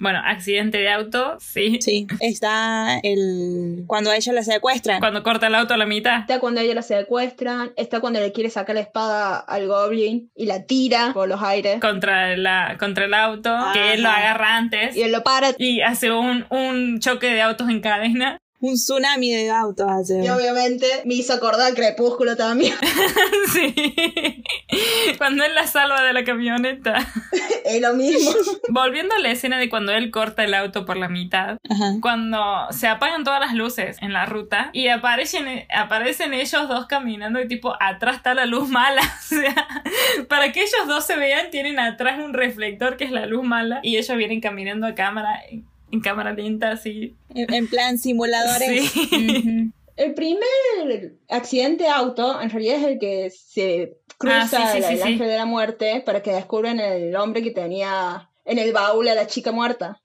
[0.00, 1.78] Bueno, accidente de auto, sí.
[1.80, 2.06] Sí.
[2.20, 3.84] Está el.
[3.86, 5.00] Cuando a ella la secuestran.
[5.00, 6.20] Cuando corta el auto a la mitad.
[6.20, 7.72] Está cuando ella la secuestran.
[7.76, 11.80] Está cuando le quiere sacar la espada al goblin y la tira por los aires.
[11.80, 14.94] Contra, la, contra el auto, que él lo agarra antes.
[14.94, 15.52] Y él lo para.
[15.58, 18.38] y hace un, un choque de autos en cadena.
[18.64, 20.24] Un tsunami de autos hace.
[20.24, 22.74] Y obviamente me hizo acordar Crepúsculo también.
[23.52, 24.42] sí.
[25.18, 27.06] Cuando él la salva de la camioneta.
[27.66, 28.30] es lo mismo.
[28.70, 31.58] Volviendo a la escena de cuando él corta el auto por la mitad.
[31.68, 31.96] Ajá.
[32.00, 37.42] Cuando se apagan todas las luces en la ruta y aparecen, aparecen ellos dos caminando
[37.42, 39.02] y tipo atrás está la luz mala.
[39.02, 39.68] O sea,
[40.28, 43.80] para que ellos dos se vean tienen atrás un reflector que es la luz mala
[43.82, 45.42] y ellos vienen caminando a cámara,
[45.94, 47.14] en cámara lenta así.
[47.34, 48.90] En, en plan simuladores.
[48.90, 49.70] Sí.
[49.96, 54.78] El primer accidente de auto en realidad es el que se cruza Ah, sí, sí,
[54.78, 55.02] el, sí, el sí.
[55.12, 59.14] ángel de la muerte para que descubran el hombre que tenía en el baúl a
[59.14, 60.02] la chica muerta.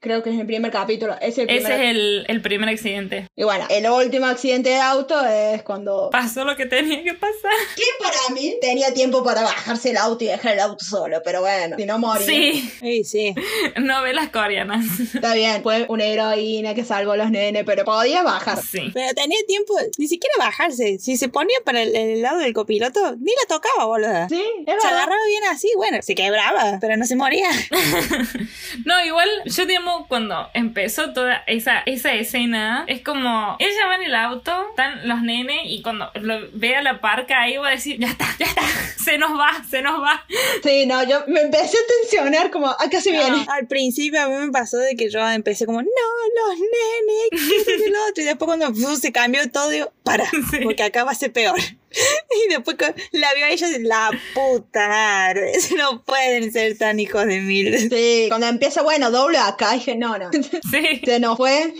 [0.00, 1.14] Creo que es el primer capítulo.
[1.20, 3.26] Es el Ese primer- es el, el primer accidente.
[3.34, 6.08] Y bueno, el último accidente de auto es cuando...
[6.10, 7.50] Pasó lo que tenía que pasar.
[7.74, 11.40] Que para mí tenía tiempo para bajarse el auto y dejar el auto solo, pero
[11.40, 12.24] bueno, si no moría.
[12.26, 13.34] Sí, Sí, sí.
[13.80, 14.84] novelas coreanas.
[15.14, 18.62] Está bien, fue una heroína que salvó a los nenes, pero podía bajar.
[18.62, 18.90] Sí.
[18.94, 20.98] Pero tenía tiempo, ni siquiera bajarse.
[21.00, 24.28] Si se ponía para el, el lado del copiloto, ni la tocaba, boluda.
[24.28, 27.48] Sí, es Se agarraba bien así, bueno, se quebraba, pero no se moría.
[28.84, 34.02] No, igual yo digamos cuando empezó toda esa, esa escena, es como ella va en
[34.04, 37.72] el auto, están los nenes y cuando lo ve a la parca ahí va a
[37.72, 38.62] decir, ya está, ya está,
[39.04, 40.24] se nos va, se nos va.
[40.62, 43.46] Sí, no, yo me empecé a tensionar como, acá se viene.
[43.48, 47.90] Al principio a mí me pasó de que yo empecé como, no, los nenes, y
[47.90, 48.22] lo otro.
[48.22, 50.58] Y después cuando fu, se cambió todo, digo, para, Sí.
[50.62, 51.58] porque acá va a ser peor.
[52.46, 52.76] Y después
[53.12, 55.34] la vio a ella y la puta
[55.78, 57.90] no pueden ser tan hijos de mil.
[57.90, 60.30] Sí, cuando empieza, bueno, doble acá, dije, no, no.
[60.32, 61.72] Sí, Se nos fue,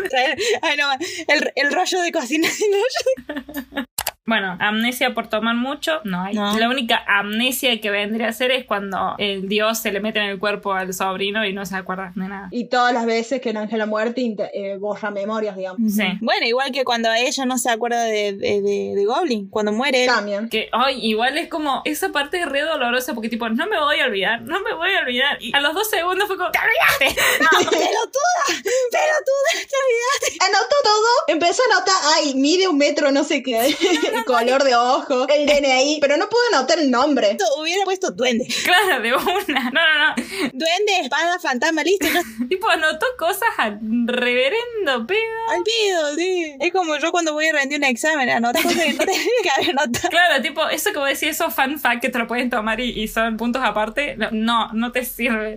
[0.61, 0.91] Ay, no,
[1.27, 2.47] el, el rollo de cocina.
[2.47, 3.88] el rollo
[4.29, 6.35] Bueno, amnesia por tomar mucho, no hay.
[6.35, 6.57] No.
[6.57, 10.25] La única amnesia que vendría a ser es cuando el dios se le mete en
[10.25, 12.47] el cuerpo al sobrino y no se acuerda de nada.
[12.51, 15.93] Y todas las veces que el ángel de la muerte eh, borra memorias, digamos.
[15.93, 16.03] Sí.
[16.21, 20.03] Bueno, igual que cuando ella no se acuerda de, de, de- de Goblin, cuando muere
[20.03, 20.09] él.
[20.09, 20.49] También.
[20.49, 23.99] Que, ay, igual es como, esa parte es re dolorosa porque tipo, no me voy
[23.99, 25.37] a olvidar, no me voy a olvidar.
[25.41, 27.21] Y a los dos segundos fue como, ¡te olvidaste!
[27.69, 28.43] ¡Pelotuda!
[28.91, 29.51] ¡Pelotuda!
[29.53, 30.45] ¡Te olvidaste!
[30.45, 33.75] Anotó todo, empezó a anotar, ay, mide un metro, no sé qué,
[34.19, 37.37] el color de ojo, el DNI, pero no pudo anotar el nombre.
[37.59, 38.47] Hubiera puesto duende.
[38.69, 39.71] Claro, de una.
[39.71, 40.15] No, no, no.
[40.53, 42.05] Duende, espada, fantasma, listo.
[42.49, 45.19] Tipo, anotó cosas al reverendo pedo.
[45.49, 46.55] Al pedo, sí.
[46.59, 49.49] Es como yo cuando voy a rendir un examen, anotar cosas que no tenía que
[49.49, 50.09] haber anotado.
[50.09, 52.89] Claro, tipo, eso que vos decís, esos fan fact que te lo pueden tomar y,
[53.01, 55.55] y son puntos aparte, no, no, te sirve.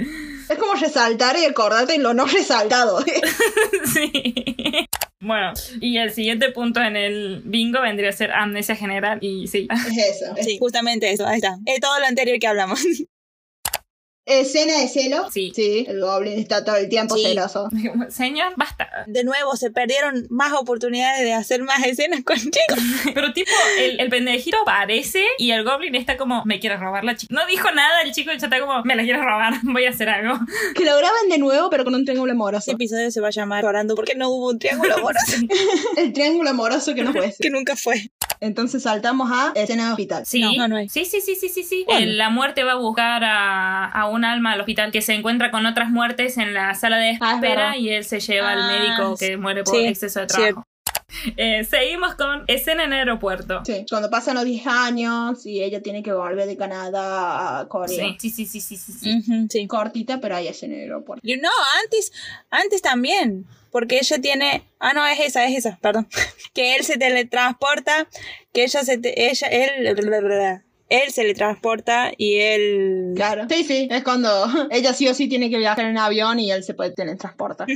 [0.48, 3.04] Es como resaltar y acordarte lo no resaltado.
[3.92, 4.86] sí.
[5.22, 9.68] Bueno, y el siguiente punto en el bingo vendría a ser amnesia general y sí.
[9.70, 10.34] es eso.
[10.42, 11.58] Sí, justamente eso, ahí está.
[11.64, 12.80] Es todo lo anterior que hablamos.
[14.24, 15.28] Escena de celo.
[15.32, 15.52] Sí.
[15.54, 17.24] Sí, el Goblin está todo el tiempo Sí.
[17.24, 17.68] celoso.
[18.08, 18.88] Señor, basta.
[19.08, 22.78] De nuevo, se perdieron más oportunidades de hacer más escenas con chicos.
[23.14, 27.16] Pero tipo, el, el pendejito aparece y el goblin está como, me quiere robar la
[27.16, 27.34] chica.
[27.34, 30.08] No dijo nada, el chico ya está como, me la quiere robar, voy a hacer
[30.08, 30.38] algo.
[30.76, 32.58] Que lo graban de nuevo, pero con un triángulo amoroso.
[32.70, 35.36] Este episodio se va a llamar Orando porque no hubo un triángulo amoroso
[35.96, 37.34] El triángulo amoroso que no fue.
[37.40, 38.10] que nunca fue.
[38.40, 40.26] Entonces saltamos a escena de hospital.
[40.26, 40.88] Sí, No, no, no hay.
[40.88, 41.84] sí, sí, sí, sí, sí, sí.
[41.86, 42.00] Bueno.
[42.00, 45.50] Eh, La muerte va a buscar a, a un alma al hospital que se encuentra
[45.50, 48.58] con otras muertes en la sala de Ah, es espera y él se lleva al
[48.62, 50.64] Ah, médico que muere por sí, exceso de trabajo.
[51.36, 53.62] Eh, seguimos con escena en aeropuerto.
[53.66, 58.16] Sí, cuando pasan los 10 años y ella tiene que volver de Canadá a Corea.
[58.18, 59.18] Sí, sí, sí, sí, sí, sí, sí.
[59.18, 59.66] Ujú, sí.
[59.66, 61.20] Cortita, pero ahí es en el aeropuerto.
[61.26, 61.50] Y No,
[61.84, 62.12] antes,
[62.50, 63.44] antes también.
[63.70, 64.64] Porque ella tiene.
[64.80, 66.08] Ah, no, es esa, es esa, perdón.
[66.54, 68.06] Que él se teletransporta,
[68.52, 68.98] que ella se.
[68.98, 69.94] te- ella, él.
[70.88, 73.12] Él se le transporta y él.
[73.16, 73.46] Claro.
[73.48, 74.28] Sí, sí, es cuando
[74.70, 77.66] ella sí o sí tiene que viajar en avión y él se puede teletransportar.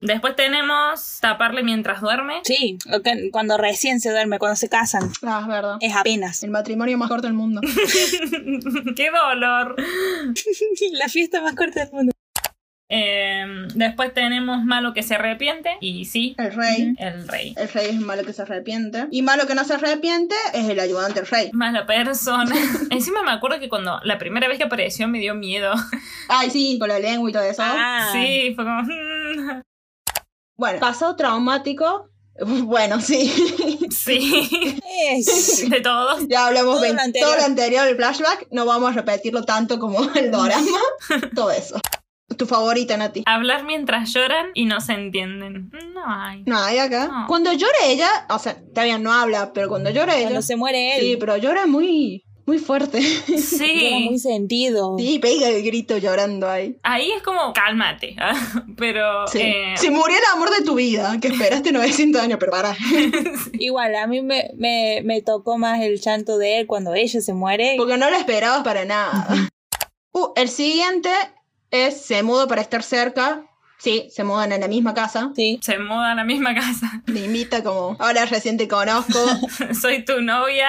[0.00, 2.40] Después tenemos taparle mientras duerme.
[2.44, 5.10] Sí, o que- cuando recién se duerme, cuando se casan.
[5.22, 5.76] Ah, es verdad.
[5.80, 6.42] Es apenas.
[6.42, 7.60] El matrimonio más corto del mundo.
[8.96, 9.76] ¡Qué dolor!
[10.92, 12.12] La fiesta más corta del mundo.
[12.90, 15.76] Eh, después tenemos malo que se arrepiente.
[15.80, 16.94] Y sí, El rey.
[16.98, 17.54] el rey.
[17.56, 19.06] El rey es malo que se arrepiente.
[19.10, 21.50] Y malo que no se arrepiente es el ayudante del rey.
[21.52, 22.54] Mala persona.
[22.90, 25.72] Encima me acuerdo que cuando la primera vez que apareció me dio miedo.
[26.28, 27.62] Ay, sí, con la lengua y todo eso.
[27.64, 28.82] Ah, Sí, fue como.
[28.82, 29.62] mm,
[30.56, 32.10] Bueno, pasado traumático.
[32.64, 33.32] Bueno, sí.
[33.90, 34.80] Sí,
[35.12, 35.68] Es.
[35.70, 36.26] de todos.
[36.28, 38.48] ya hablamos Todo de todo lo anterior, el flashback.
[38.50, 40.66] No vamos a repetirlo tanto como el dorama.
[41.34, 41.80] todo eso.
[42.36, 43.22] Tu favorita, Nati.
[43.26, 45.70] Hablar mientras lloran y no se entienden.
[45.94, 46.42] No hay.
[46.46, 47.08] No, hay acá.
[47.08, 47.26] No.
[47.28, 50.24] Cuando llora ella, o sea, bien, no habla, pero cuando llora ella.
[50.24, 51.00] Cuando se muere él.
[51.02, 52.98] Sí, pero llora muy, muy fuerte.
[52.98, 54.04] Era Sí.
[54.10, 54.96] muy sentido.
[54.98, 56.76] Sí, pega el grito llorando ahí.
[56.82, 58.16] Ahí es como, cálmate.
[58.76, 59.26] Pero.
[59.28, 59.38] Sí.
[59.40, 62.76] eh, Si murió el amor de tu vida, que esperaste 900 años, pero para.
[63.52, 67.32] Igual, a mí me, me, me tocó más el llanto de él cuando ella se
[67.34, 67.74] muere.
[67.78, 69.26] Porque no lo esperabas para nada.
[70.12, 71.10] Uh, el siguiente
[71.74, 73.44] es se muda para estar cerca.
[73.78, 75.30] Sí, se mudan en la misma casa.
[75.36, 75.58] Sí.
[75.62, 77.02] se muda a la misma casa.
[77.06, 79.18] Le invita como, hola, recién te conozco.
[79.80, 80.68] Soy tu novia.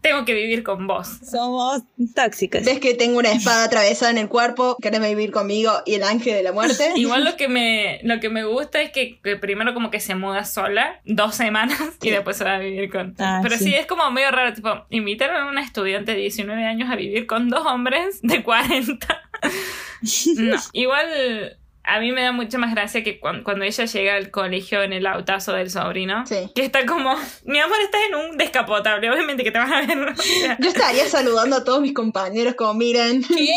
[0.00, 1.08] Tengo que vivir con vos.
[1.28, 1.82] Somos
[2.14, 2.64] tóxicas.
[2.64, 6.34] Ves que tengo una espada atravesada en el cuerpo, querés vivir conmigo y el ángel
[6.34, 6.92] de la muerte.
[6.96, 10.14] Igual lo que me lo que me gusta es que, que primero como que se
[10.14, 13.14] muda sola dos semanas y después se va a vivir con.
[13.18, 13.64] Ah, Pero sí.
[13.64, 13.74] sí.
[13.74, 17.48] es como medio raro, tipo, invitaron a una estudiante de 19 años a vivir con
[17.48, 19.22] dos hombres de 40.
[20.36, 24.30] no, igual a mí me da mucha más gracia que cuan- cuando, ella llega al
[24.30, 26.26] colegio en el autazo del sobrino.
[26.26, 26.50] Sí.
[26.54, 27.14] Que está como,
[27.44, 30.14] mi amor, estás en un descapotable, obviamente que te vas a ver.
[30.60, 33.22] Yo estaría saludando a todos mis compañeros como miren.
[33.22, 33.54] ¿Qué?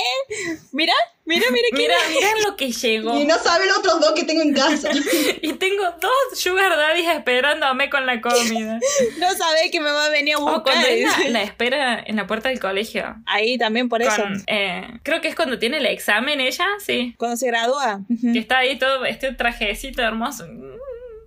[0.72, 0.94] Mira,
[1.28, 1.68] mira, mira.
[1.74, 3.20] Mira, mira lo que llegó.
[3.20, 4.90] Y no saben los otros dos que tengo en casa.
[5.42, 8.80] Y tengo dos sugar daddies esperándome con la comida.
[9.20, 10.64] No sabés que me va a venir a O buscar.
[10.64, 13.16] cuando es la, la espera en la puerta del colegio.
[13.26, 14.22] Ahí también por eso.
[14.22, 17.14] Con, eh, creo que es cuando tiene el examen ella, sí.
[17.18, 18.02] Cuando se gradúa.
[18.34, 20.46] Que está ahí todo este trajecito hermoso.
[20.48, 20.78] Mm,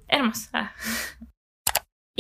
[0.08, 0.48] Hermoso.
[0.52, 0.74] Ah.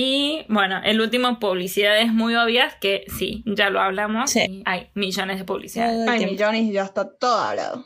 [0.02, 4.30] Y bueno, el último, publicidades muy obvias, que sí, ya lo hablamos.
[4.30, 4.62] Sí.
[4.64, 5.92] Hay millones de publicidades.
[5.92, 6.32] Todo el Ay, tiempo.
[6.32, 7.84] millones y ya está todo hablado.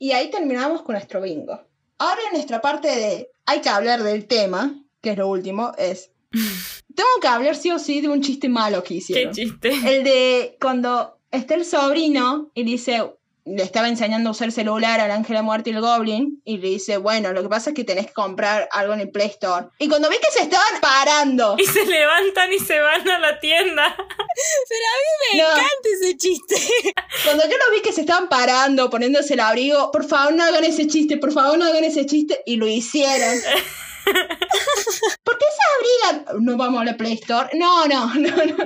[0.00, 1.60] Y ahí terminamos con nuestro bingo.
[1.98, 6.10] Ahora en nuestra parte de hay que hablar del tema, que es lo último, es...
[6.32, 9.32] Tengo que hablar sí o sí de un chiste malo que Qué hicieron.
[9.32, 9.68] chiste.
[9.68, 13.14] El de cuando está el sobrino y dice,
[13.44, 16.40] le estaba enseñando a usar el celular al ángel de la muerte y el goblin,
[16.44, 19.10] y le dice, bueno, lo que pasa es que tenés que comprar algo en el
[19.10, 19.66] Play Store.
[19.78, 23.40] Y cuando vi que se estaban parando, Y se levantan y se van a la
[23.40, 23.96] tienda.
[23.96, 24.96] Pero a
[25.34, 25.48] mí me No.
[25.50, 26.54] encanta ese chiste.
[27.24, 30.64] cuando yo lo vi que se estaban parando, poniéndose el abrigo, por favor no hagan
[30.64, 33.38] ese chiste, por favor no hagan ese chiste, y lo hicieron.
[35.24, 36.44] ¿Por qué se abrigan?
[36.44, 37.48] No vamos a la Play Store.
[37.54, 38.56] No, no, no, no.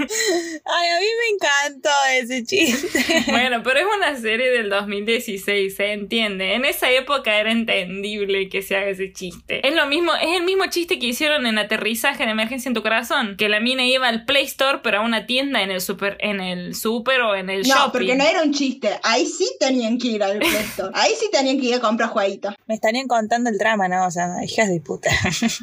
[0.00, 1.90] Ay, a mí me encantó
[2.20, 3.24] ese chiste.
[3.30, 6.54] Bueno, pero es una serie del 2016, se entiende.
[6.54, 9.66] En esa época era entendible que se haga ese chiste.
[9.66, 12.82] Es lo mismo, es el mismo chiste que hicieron en Aterrizaje de Emergencia en tu
[12.82, 16.16] Corazón, que la mina iba al Play Store, pero a una tienda en el super,
[16.20, 17.90] en el super o en el No, shopping.
[17.92, 18.90] porque no era un chiste.
[19.02, 20.90] Ahí sí tenían que ir al Play Store.
[20.94, 22.54] Ahí sí tenían que ir a comprar jueguitos.
[22.66, 24.06] Me estarían contando el drama, ¿no?
[24.06, 25.10] O sea, hijas de puta.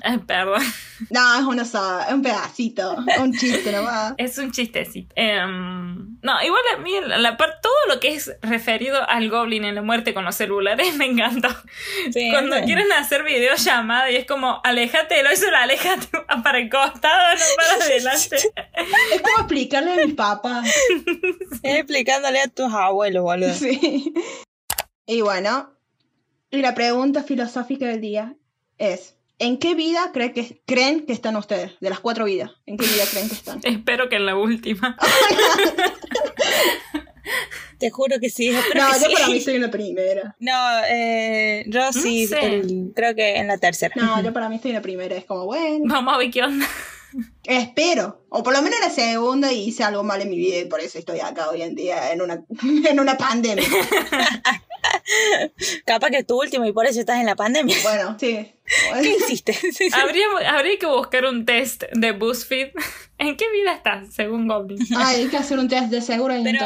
[0.04, 0.62] Ay, perdón.
[1.10, 4.14] No, es una saga, es un pedacito, un chiste nomás.
[4.24, 5.14] Es un chistecito.
[5.18, 9.82] Em, no, igual a mí la, todo lo que es referido al Goblin en la
[9.82, 11.50] muerte con los celulares me encantó.
[12.12, 16.08] Sí, Cuando quieren hacer videollamada y es como, aléjate del oído, aléjate
[16.44, 18.38] para el costado, no para adelante.
[19.12, 20.74] Es como explicarle a mis papás.
[21.64, 23.54] Es explicándole a tus abuelos, boludo.
[23.54, 24.14] Sí.
[25.06, 25.74] Y bueno,
[26.50, 28.36] y la pregunta filosófica del día
[28.78, 31.72] es: ¿en qué vida cree que, creen que están ustedes?
[31.82, 33.60] De las cuatro vidas, ¿en qué vida creen que están?
[33.64, 34.98] Espero que en la última.
[37.80, 38.50] Te juro que sí.
[38.50, 39.14] espero No, que yo sí.
[39.14, 40.36] para mí estoy en la primera.
[40.40, 42.40] No, eh, yo sí, sé.
[42.58, 43.94] el- creo que en la tercera.
[43.98, 45.16] No, yo para mí estoy en la primera.
[45.16, 46.66] Es como, bueno, Vamos a ver qué onda.
[47.44, 48.26] espero.
[48.30, 50.66] O por lo menos en la segunda y hice algo mal en mi vida y
[50.66, 52.44] por eso estoy acá hoy en día en una,
[52.90, 53.68] en una pandemia.
[55.86, 57.76] Capaz que es tu último y por eso estás en la pandemia.
[57.84, 58.52] Bueno, sí.
[59.02, 59.58] ¿Qué hiciste?
[59.94, 62.70] Habría, habría que buscar un test de BuzzFeed.
[63.18, 64.80] ¿En qué vida estás, según Goblin?
[64.98, 66.36] Ay, hay que hacer un test de seguro.
[66.38, 66.66] y Pero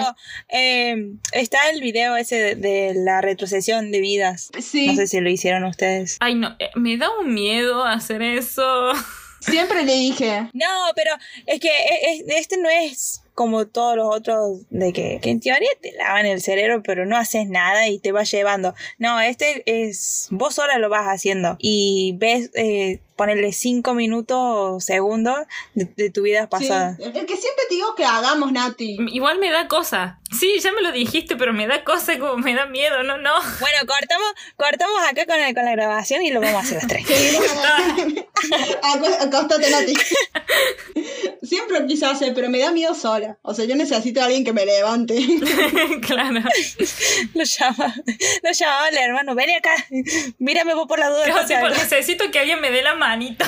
[0.50, 0.96] eh,
[1.32, 4.50] está el video ese de, de la retrocesión de vidas.
[4.60, 6.18] Sí, No sé si lo hicieron ustedes.
[6.20, 8.92] Ay, no, eh, me da un miedo hacer eso.
[9.40, 10.50] siempre le dije.
[10.54, 10.66] No,
[10.96, 11.12] pero
[11.46, 15.40] es que e- es- este no es como todos los otros de que, que en
[15.40, 18.74] teoría te lavan el cerebro pero no haces nada y te va llevando.
[18.98, 24.80] No, este es vos sola lo vas haciendo y ves eh, ponerle cinco minutos o
[24.80, 25.36] segundos
[25.74, 26.48] de, de tu vida Sí.
[26.50, 26.98] pasada.
[27.00, 28.98] El que siempre te digo que hagamos, Nati.
[29.12, 30.20] Igual me da cosa.
[30.38, 33.02] Sí, ya me lo dijiste, pero me da cosa, como me da miedo.
[33.04, 33.34] No, no.
[33.60, 36.88] Bueno, cortamos, cortamos acá con, el- con la grabación y lo vamos a hacer las
[36.88, 37.06] tres.
[37.08, 37.38] Sí,
[39.22, 39.94] Acostate, Nati.
[41.44, 43.38] Siempre quise hacer, pero me da miedo sola.
[43.42, 45.16] O sea, yo necesito a alguien que me levante.
[46.06, 46.42] claro.
[47.34, 47.96] Lo llama,
[48.44, 49.74] lo llamaba el hermano, ven acá,
[50.40, 51.24] mírame vos por la duda.
[51.26, 51.78] Claro, no sé tipo, algo".
[51.80, 53.46] necesito que alguien me dé la 何と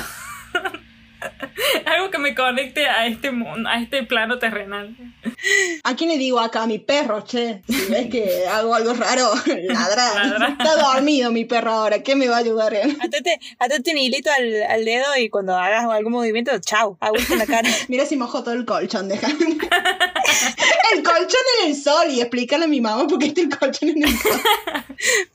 [1.85, 4.95] Algo que me conecte a este mundo, a este plano terrenal.
[5.83, 6.63] ¿A quién le digo acá?
[6.63, 7.61] A mi perro, che.
[7.67, 10.23] Si ves que hago algo raro, ladra.
[10.23, 10.47] Ladra.
[10.49, 12.03] Está dormido mi perro ahora.
[12.03, 12.97] ¿Qué me va a ayudar él?
[13.01, 17.39] Atate, atate un hilito al, al dedo y cuando hagas algún movimiento, chau, agüita en
[17.39, 17.69] la cara.
[17.87, 19.27] Mira si mojo todo el colchón, deja.
[19.27, 23.89] el colchón en el sol y explícale a mi mamá por qué está el colchón
[23.89, 24.41] en el sol.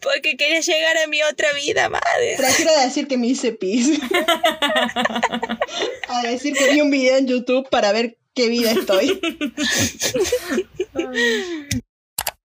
[0.00, 2.34] Porque quería llegar a mi otra vida, madre.
[2.36, 3.98] Prefiero decir que me hice pis.
[6.08, 9.20] A decir que vi un video en YouTube para ver qué vida estoy.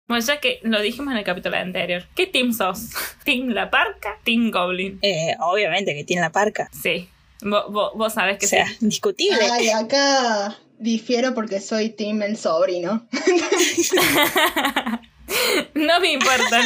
[0.08, 2.04] Bueno, ya que lo dijimos en el capítulo anterior.
[2.16, 2.90] ¿Qué team sos?
[3.26, 4.18] ¿Team La Parca?
[4.24, 4.98] ¿Team Goblin?
[5.04, 6.68] Eh, obviamente que tiene la parca.
[6.72, 7.08] Sí.
[7.44, 8.78] Vos, vos, vos sabés que O sea, sí.
[8.82, 9.40] indiscutible.
[9.52, 13.08] Ay, acá difiero porque soy Tim el sobrino.
[15.74, 16.62] No me importa.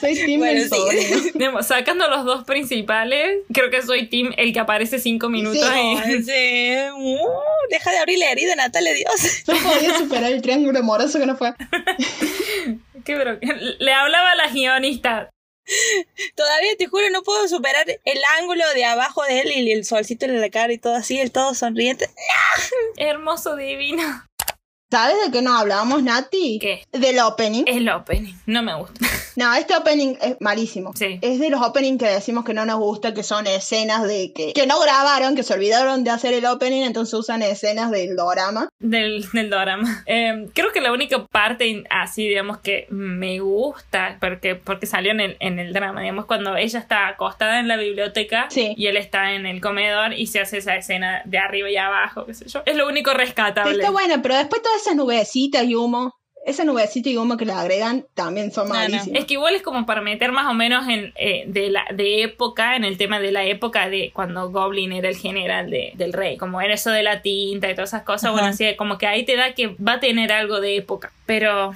[0.00, 1.32] Soy Tim Bueno, el sí.
[1.62, 6.22] Sacando los dos principales, creo que soy team el que aparece cinco minutos Sí.
[6.24, 6.74] sí.
[6.96, 7.18] Uh,
[7.70, 9.42] deja de abrir la herida, Natalia, Dios.
[9.48, 11.52] No podía superar el triángulo amoroso que no fue.
[13.04, 13.38] Qué bro-
[13.78, 15.30] Le hablaba a la guionista.
[16.36, 20.24] Todavía te juro, no puedo superar el ángulo de abajo de él y el solcito
[20.24, 22.08] en la cara y todo así, el todo sonriente.
[22.96, 24.25] Hermoso, divino.
[24.88, 26.58] ¿Sabes de qué nos hablábamos, Nati?
[26.60, 26.84] ¿Qué?
[26.92, 27.64] Del opening.
[27.66, 28.34] El opening.
[28.46, 29.04] No me gusta.
[29.36, 30.92] No, este opening es malísimo.
[30.94, 31.18] Sí.
[31.22, 34.52] Es de los openings que decimos que no nos gusta, que son escenas de que,
[34.52, 38.68] que no grabaron, que se olvidaron de hacer el opening, entonces usan escenas del dorama.
[38.78, 40.04] Del, del drama.
[40.54, 45.36] creo que la única parte así, digamos, que me gusta, porque, porque salió en el,
[45.40, 48.74] en el drama, digamos, cuando ella está acostada en la biblioteca Sí.
[48.76, 52.24] y él está en el comedor y se hace esa escena de arriba y abajo,
[52.26, 52.62] qué sé yo.
[52.66, 53.72] Es lo único rescatable.
[53.72, 56.14] Está buena, pero después todas esas nubecitas y humo,
[56.46, 58.80] esa nubecita y humo que le agregan también son No, no.
[58.80, 59.18] malísimas.
[59.20, 62.22] Es que igual es como para meter más o menos en eh, de la de
[62.22, 66.12] época, en el tema de la época de cuando Goblin era el general de- del
[66.12, 68.32] rey, como era eso de la tinta y todas esas cosas, Ajá.
[68.32, 71.72] bueno, así como que ahí te da que va a tener algo de época, pero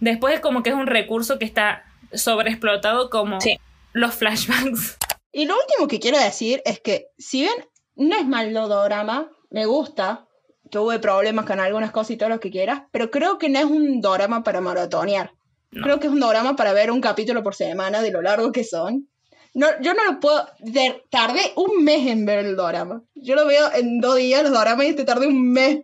[0.00, 3.58] después es como que es un recurso que está sobreexplotado como Sí.
[3.92, 4.96] los flashbacks.
[5.32, 7.54] Y lo último que quiero decir es que, si bien
[7.96, 10.24] no es malo dorama, me gusta,
[10.70, 13.64] tuve problemas con algunas cosas y todo lo que quieras, pero creo que no es
[13.64, 15.32] un dorama para maratonear.
[15.70, 15.82] No.
[15.82, 18.64] Creo que es un dorama para ver un capítulo por semana de lo largo que
[18.64, 19.08] son.
[19.54, 20.46] No, yo no lo puedo.
[20.60, 23.02] de- tardé un mes en ver el dorama.
[23.14, 25.80] Yo lo veo en dos días los doramas y este tardé un mes.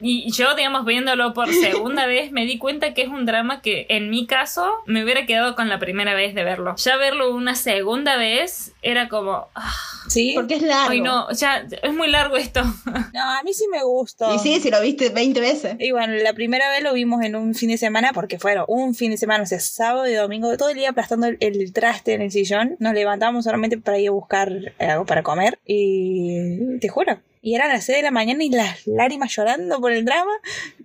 [0.00, 3.86] Y yo, digamos, viéndolo por segunda vez, me di cuenta que es un drama que
[3.88, 6.74] en mi caso me hubiera quedado con la primera vez de verlo.
[6.76, 9.72] Ya verlo una segunda vez era como, ah,
[10.08, 10.32] Sí.
[10.34, 10.90] Porque es largo.
[10.90, 12.62] ay no, ya es muy largo esto.
[13.12, 14.34] No, a mí sí me gustó.
[14.34, 15.76] Y sí, si lo viste 20 veces.
[15.78, 18.94] Y bueno, la primera vez lo vimos en un fin de semana porque fueron un
[18.94, 22.14] fin de semana, o sea, sábado y domingo, todo el día aplastando el, el traste
[22.14, 22.76] en el sillón.
[22.78, 27.68] Nos levantamos solamente para ir a buscar algo para comer y te juro, Y eran
[27.68, 30.32] las 6 de la mañana y las lágrimas llorando por el drama.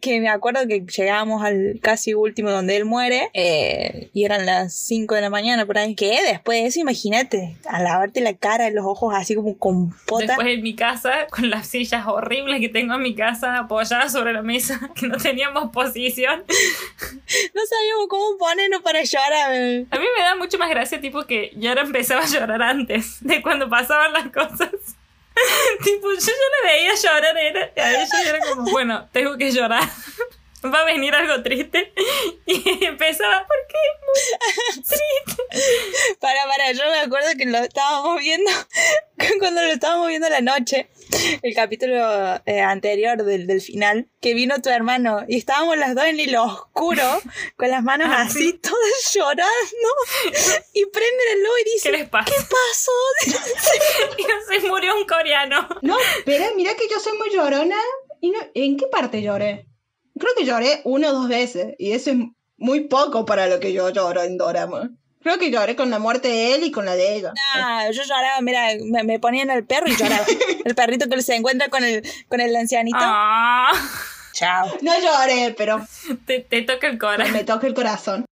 [0.01, 3.29] Que me acuerdo que llegábamos al casi último donde él muere.
[3.33, 5.95] eh, y eran las 5 de la mañana por ahí.
[5.95, 9.91] Que después de eso, imagínate, a lavarte la cara y los ojos así como con
[10.05, 10.25] pota.
[10.27, 14.33] Después en mi casa, con las sillas horribles que tengo en mi casa apoyadas sobre
[14.33, 16.43] la mesa, que no teníamos posición.
[17.53, 19.51] No sabíamos cómo ponernos para llorar.
[19.53, 19.85] eh.
[19.89, 23.17] A mí me da mucho más gracia, tipo, que yo ahora empezaba a llorar antes
[23.21, 24.69] de cuando pasaban las cosas.
[25.83, 29.83] tipo, yo ya le veía llorar era, a ella era como, bueno, tengo que llorar.
[30.65, 31.93] Va a venir algo triste.
[32.45, 33.77] Y empezaba, ¿por qué?
[36.19, 38.49] Para, para, yo me acuerdo que lo estábamos viendo
[39.39, 40.89] cuando lo estábamos viendo la noche,
[41.41, 41.95] el capítulo
[42.45, 46.35] eh, anterior del, del final, que vino tu hermano y estábamos las dos en el
[46.35, 47.03] oscuro,
[47.55, 48.53] con las manos Ah, así, sí.
[48.53, 49.89] todas llorando,
[50.73, 52.31] y prenden el luz y ¿Qué dicen, les pasa?
[52.31, 52.91] ¿qué pasó?
[54.17, 55.67] Y se murió un coreano.
[55.81, 57.77] No, pero mira que yo soy muy llorona.
[58.21, 59.65] Y no, ¿En qué parte lloré?
[60.19, 61.75] Creo que lloré una o dos veces.
[61.77, 62.17] Y eso es
[62.57, 64.89] muy poco para lo que yo lloro en Dorama.
[65.21, 67.33] Creo que lloré con la muerte de él y con la de ella.
[67.55, 70.25] Ah, yo lloraba, mira, me, me ponían al perro y lloraba.
[70.65, 72.97] El perrito que se encuentra con el, con el ancianito.
[72.99, 73.71] Ah,
[74.33, 74.67] Chao.
[74.81, 75.79] No lloré, pero
[76.25, 77.33] te, te toca el corazón.
[77.33, 78.25] me toca el corazón.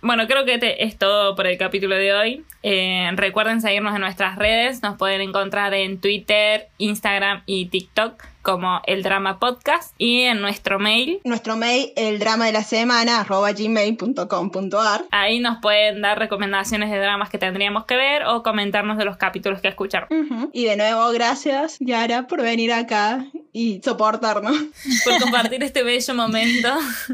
[0.00, 2.44] Bueno, creo que este es todo por el capítulo de hoy.
[2.62, 4.82] Eh, recuerden seguirnos en nuestras redes.
[4.82, 10.78] Nos pueden encontrar en Twitter, Instagram y TikTok como El Drama Podcast y en nuestro
[10.78, 11.20] mail.
[11.24, 15.04] Nuestro mail, el drama de la semana, arroba gmail.com.ar.
[15.10, 19.16] Ahí nos pueden dar recomendaciones de dramas que tendríamos que ver o comentarnos de los
[19.16, 20.50] capítulos que escucharon.
[20.52, 24.56] Y de nuevo, gracias, Yara, por venir acá y soportarnos.
[25.04, 26.68] Por compartir este bello momento.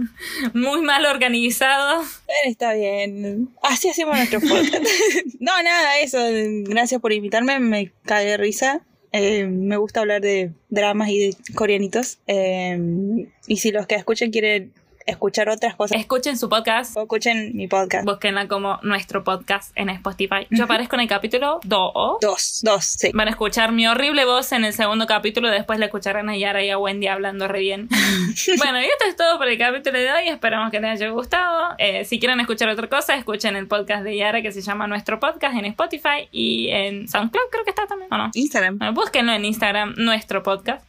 [0.54, 2.02] Muy mal organizado.
[2.44, 3.50] Está bien.
[3.62, 4.84] Así hacemos nuestro podcast.
[5.40, 6.18] no, nada, eso.
[6.64, 7.58] Gracias por invitarme.
[7.60, 8.82] Me cagué de risa.
[9.12, 12.18] Eh, me gusta hablar de dramas y de coreanitos.
[12.26, 14.72] Eh, y si los que escuchen quieren
[15.08, 16.96] escuchar otras cosas, Escuchen su podcast.
[16.96, 18.04] escuchen mi podcast.
[18.04, 20.46] Búsquenla como nuestro podcast en Spotify.
[20.50, 22.18] Yo aparezco en el capítulo 2.
[22.20, 23.10] Dos, dos, sí.
[23.14, 25.48] Van a escuchar mi horrible voz en el segundo capítulo.
[25.50, 27.88] Después le escucharán a Yara y a Wendy hablando re bien.
[28.58, 30.28] bueno, y esto es todo por el capítulo de hoy.
[30.28, 31.74] Esperamos que les haya gustado.
[31.78, 35.18] Eh, si quieren escuchar otra cosa, escuchen el podcast de Yara que se llama Nuestro
[35.20, 38.12] Podcast en Spotify y en SoundCloud, creo que está también.
[38.12, 38.30] ¿O no?
[38.34, 38.78] Instagram.
[38.78, 40.86] Bueno, búsquenlo en Instagram, Nuestro Podcast.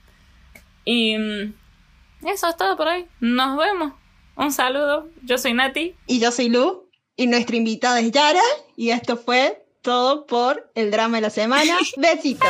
[0.86, 1.53] Y mm,
[2.28, 3.05] eso es todo por hoy.
[3.20, 3.93] Nos vemos.
[4.40, 5.96] Un saludo, yo soy Nati.
[6.08, 6.90] Y yo soy Lu.
[7.18, 8.40] Y nuestra invitada es Yara.
[8.78, 11.78] Y esto fue todo por el drama de la semana.
[11.98, 12.48] Besitos.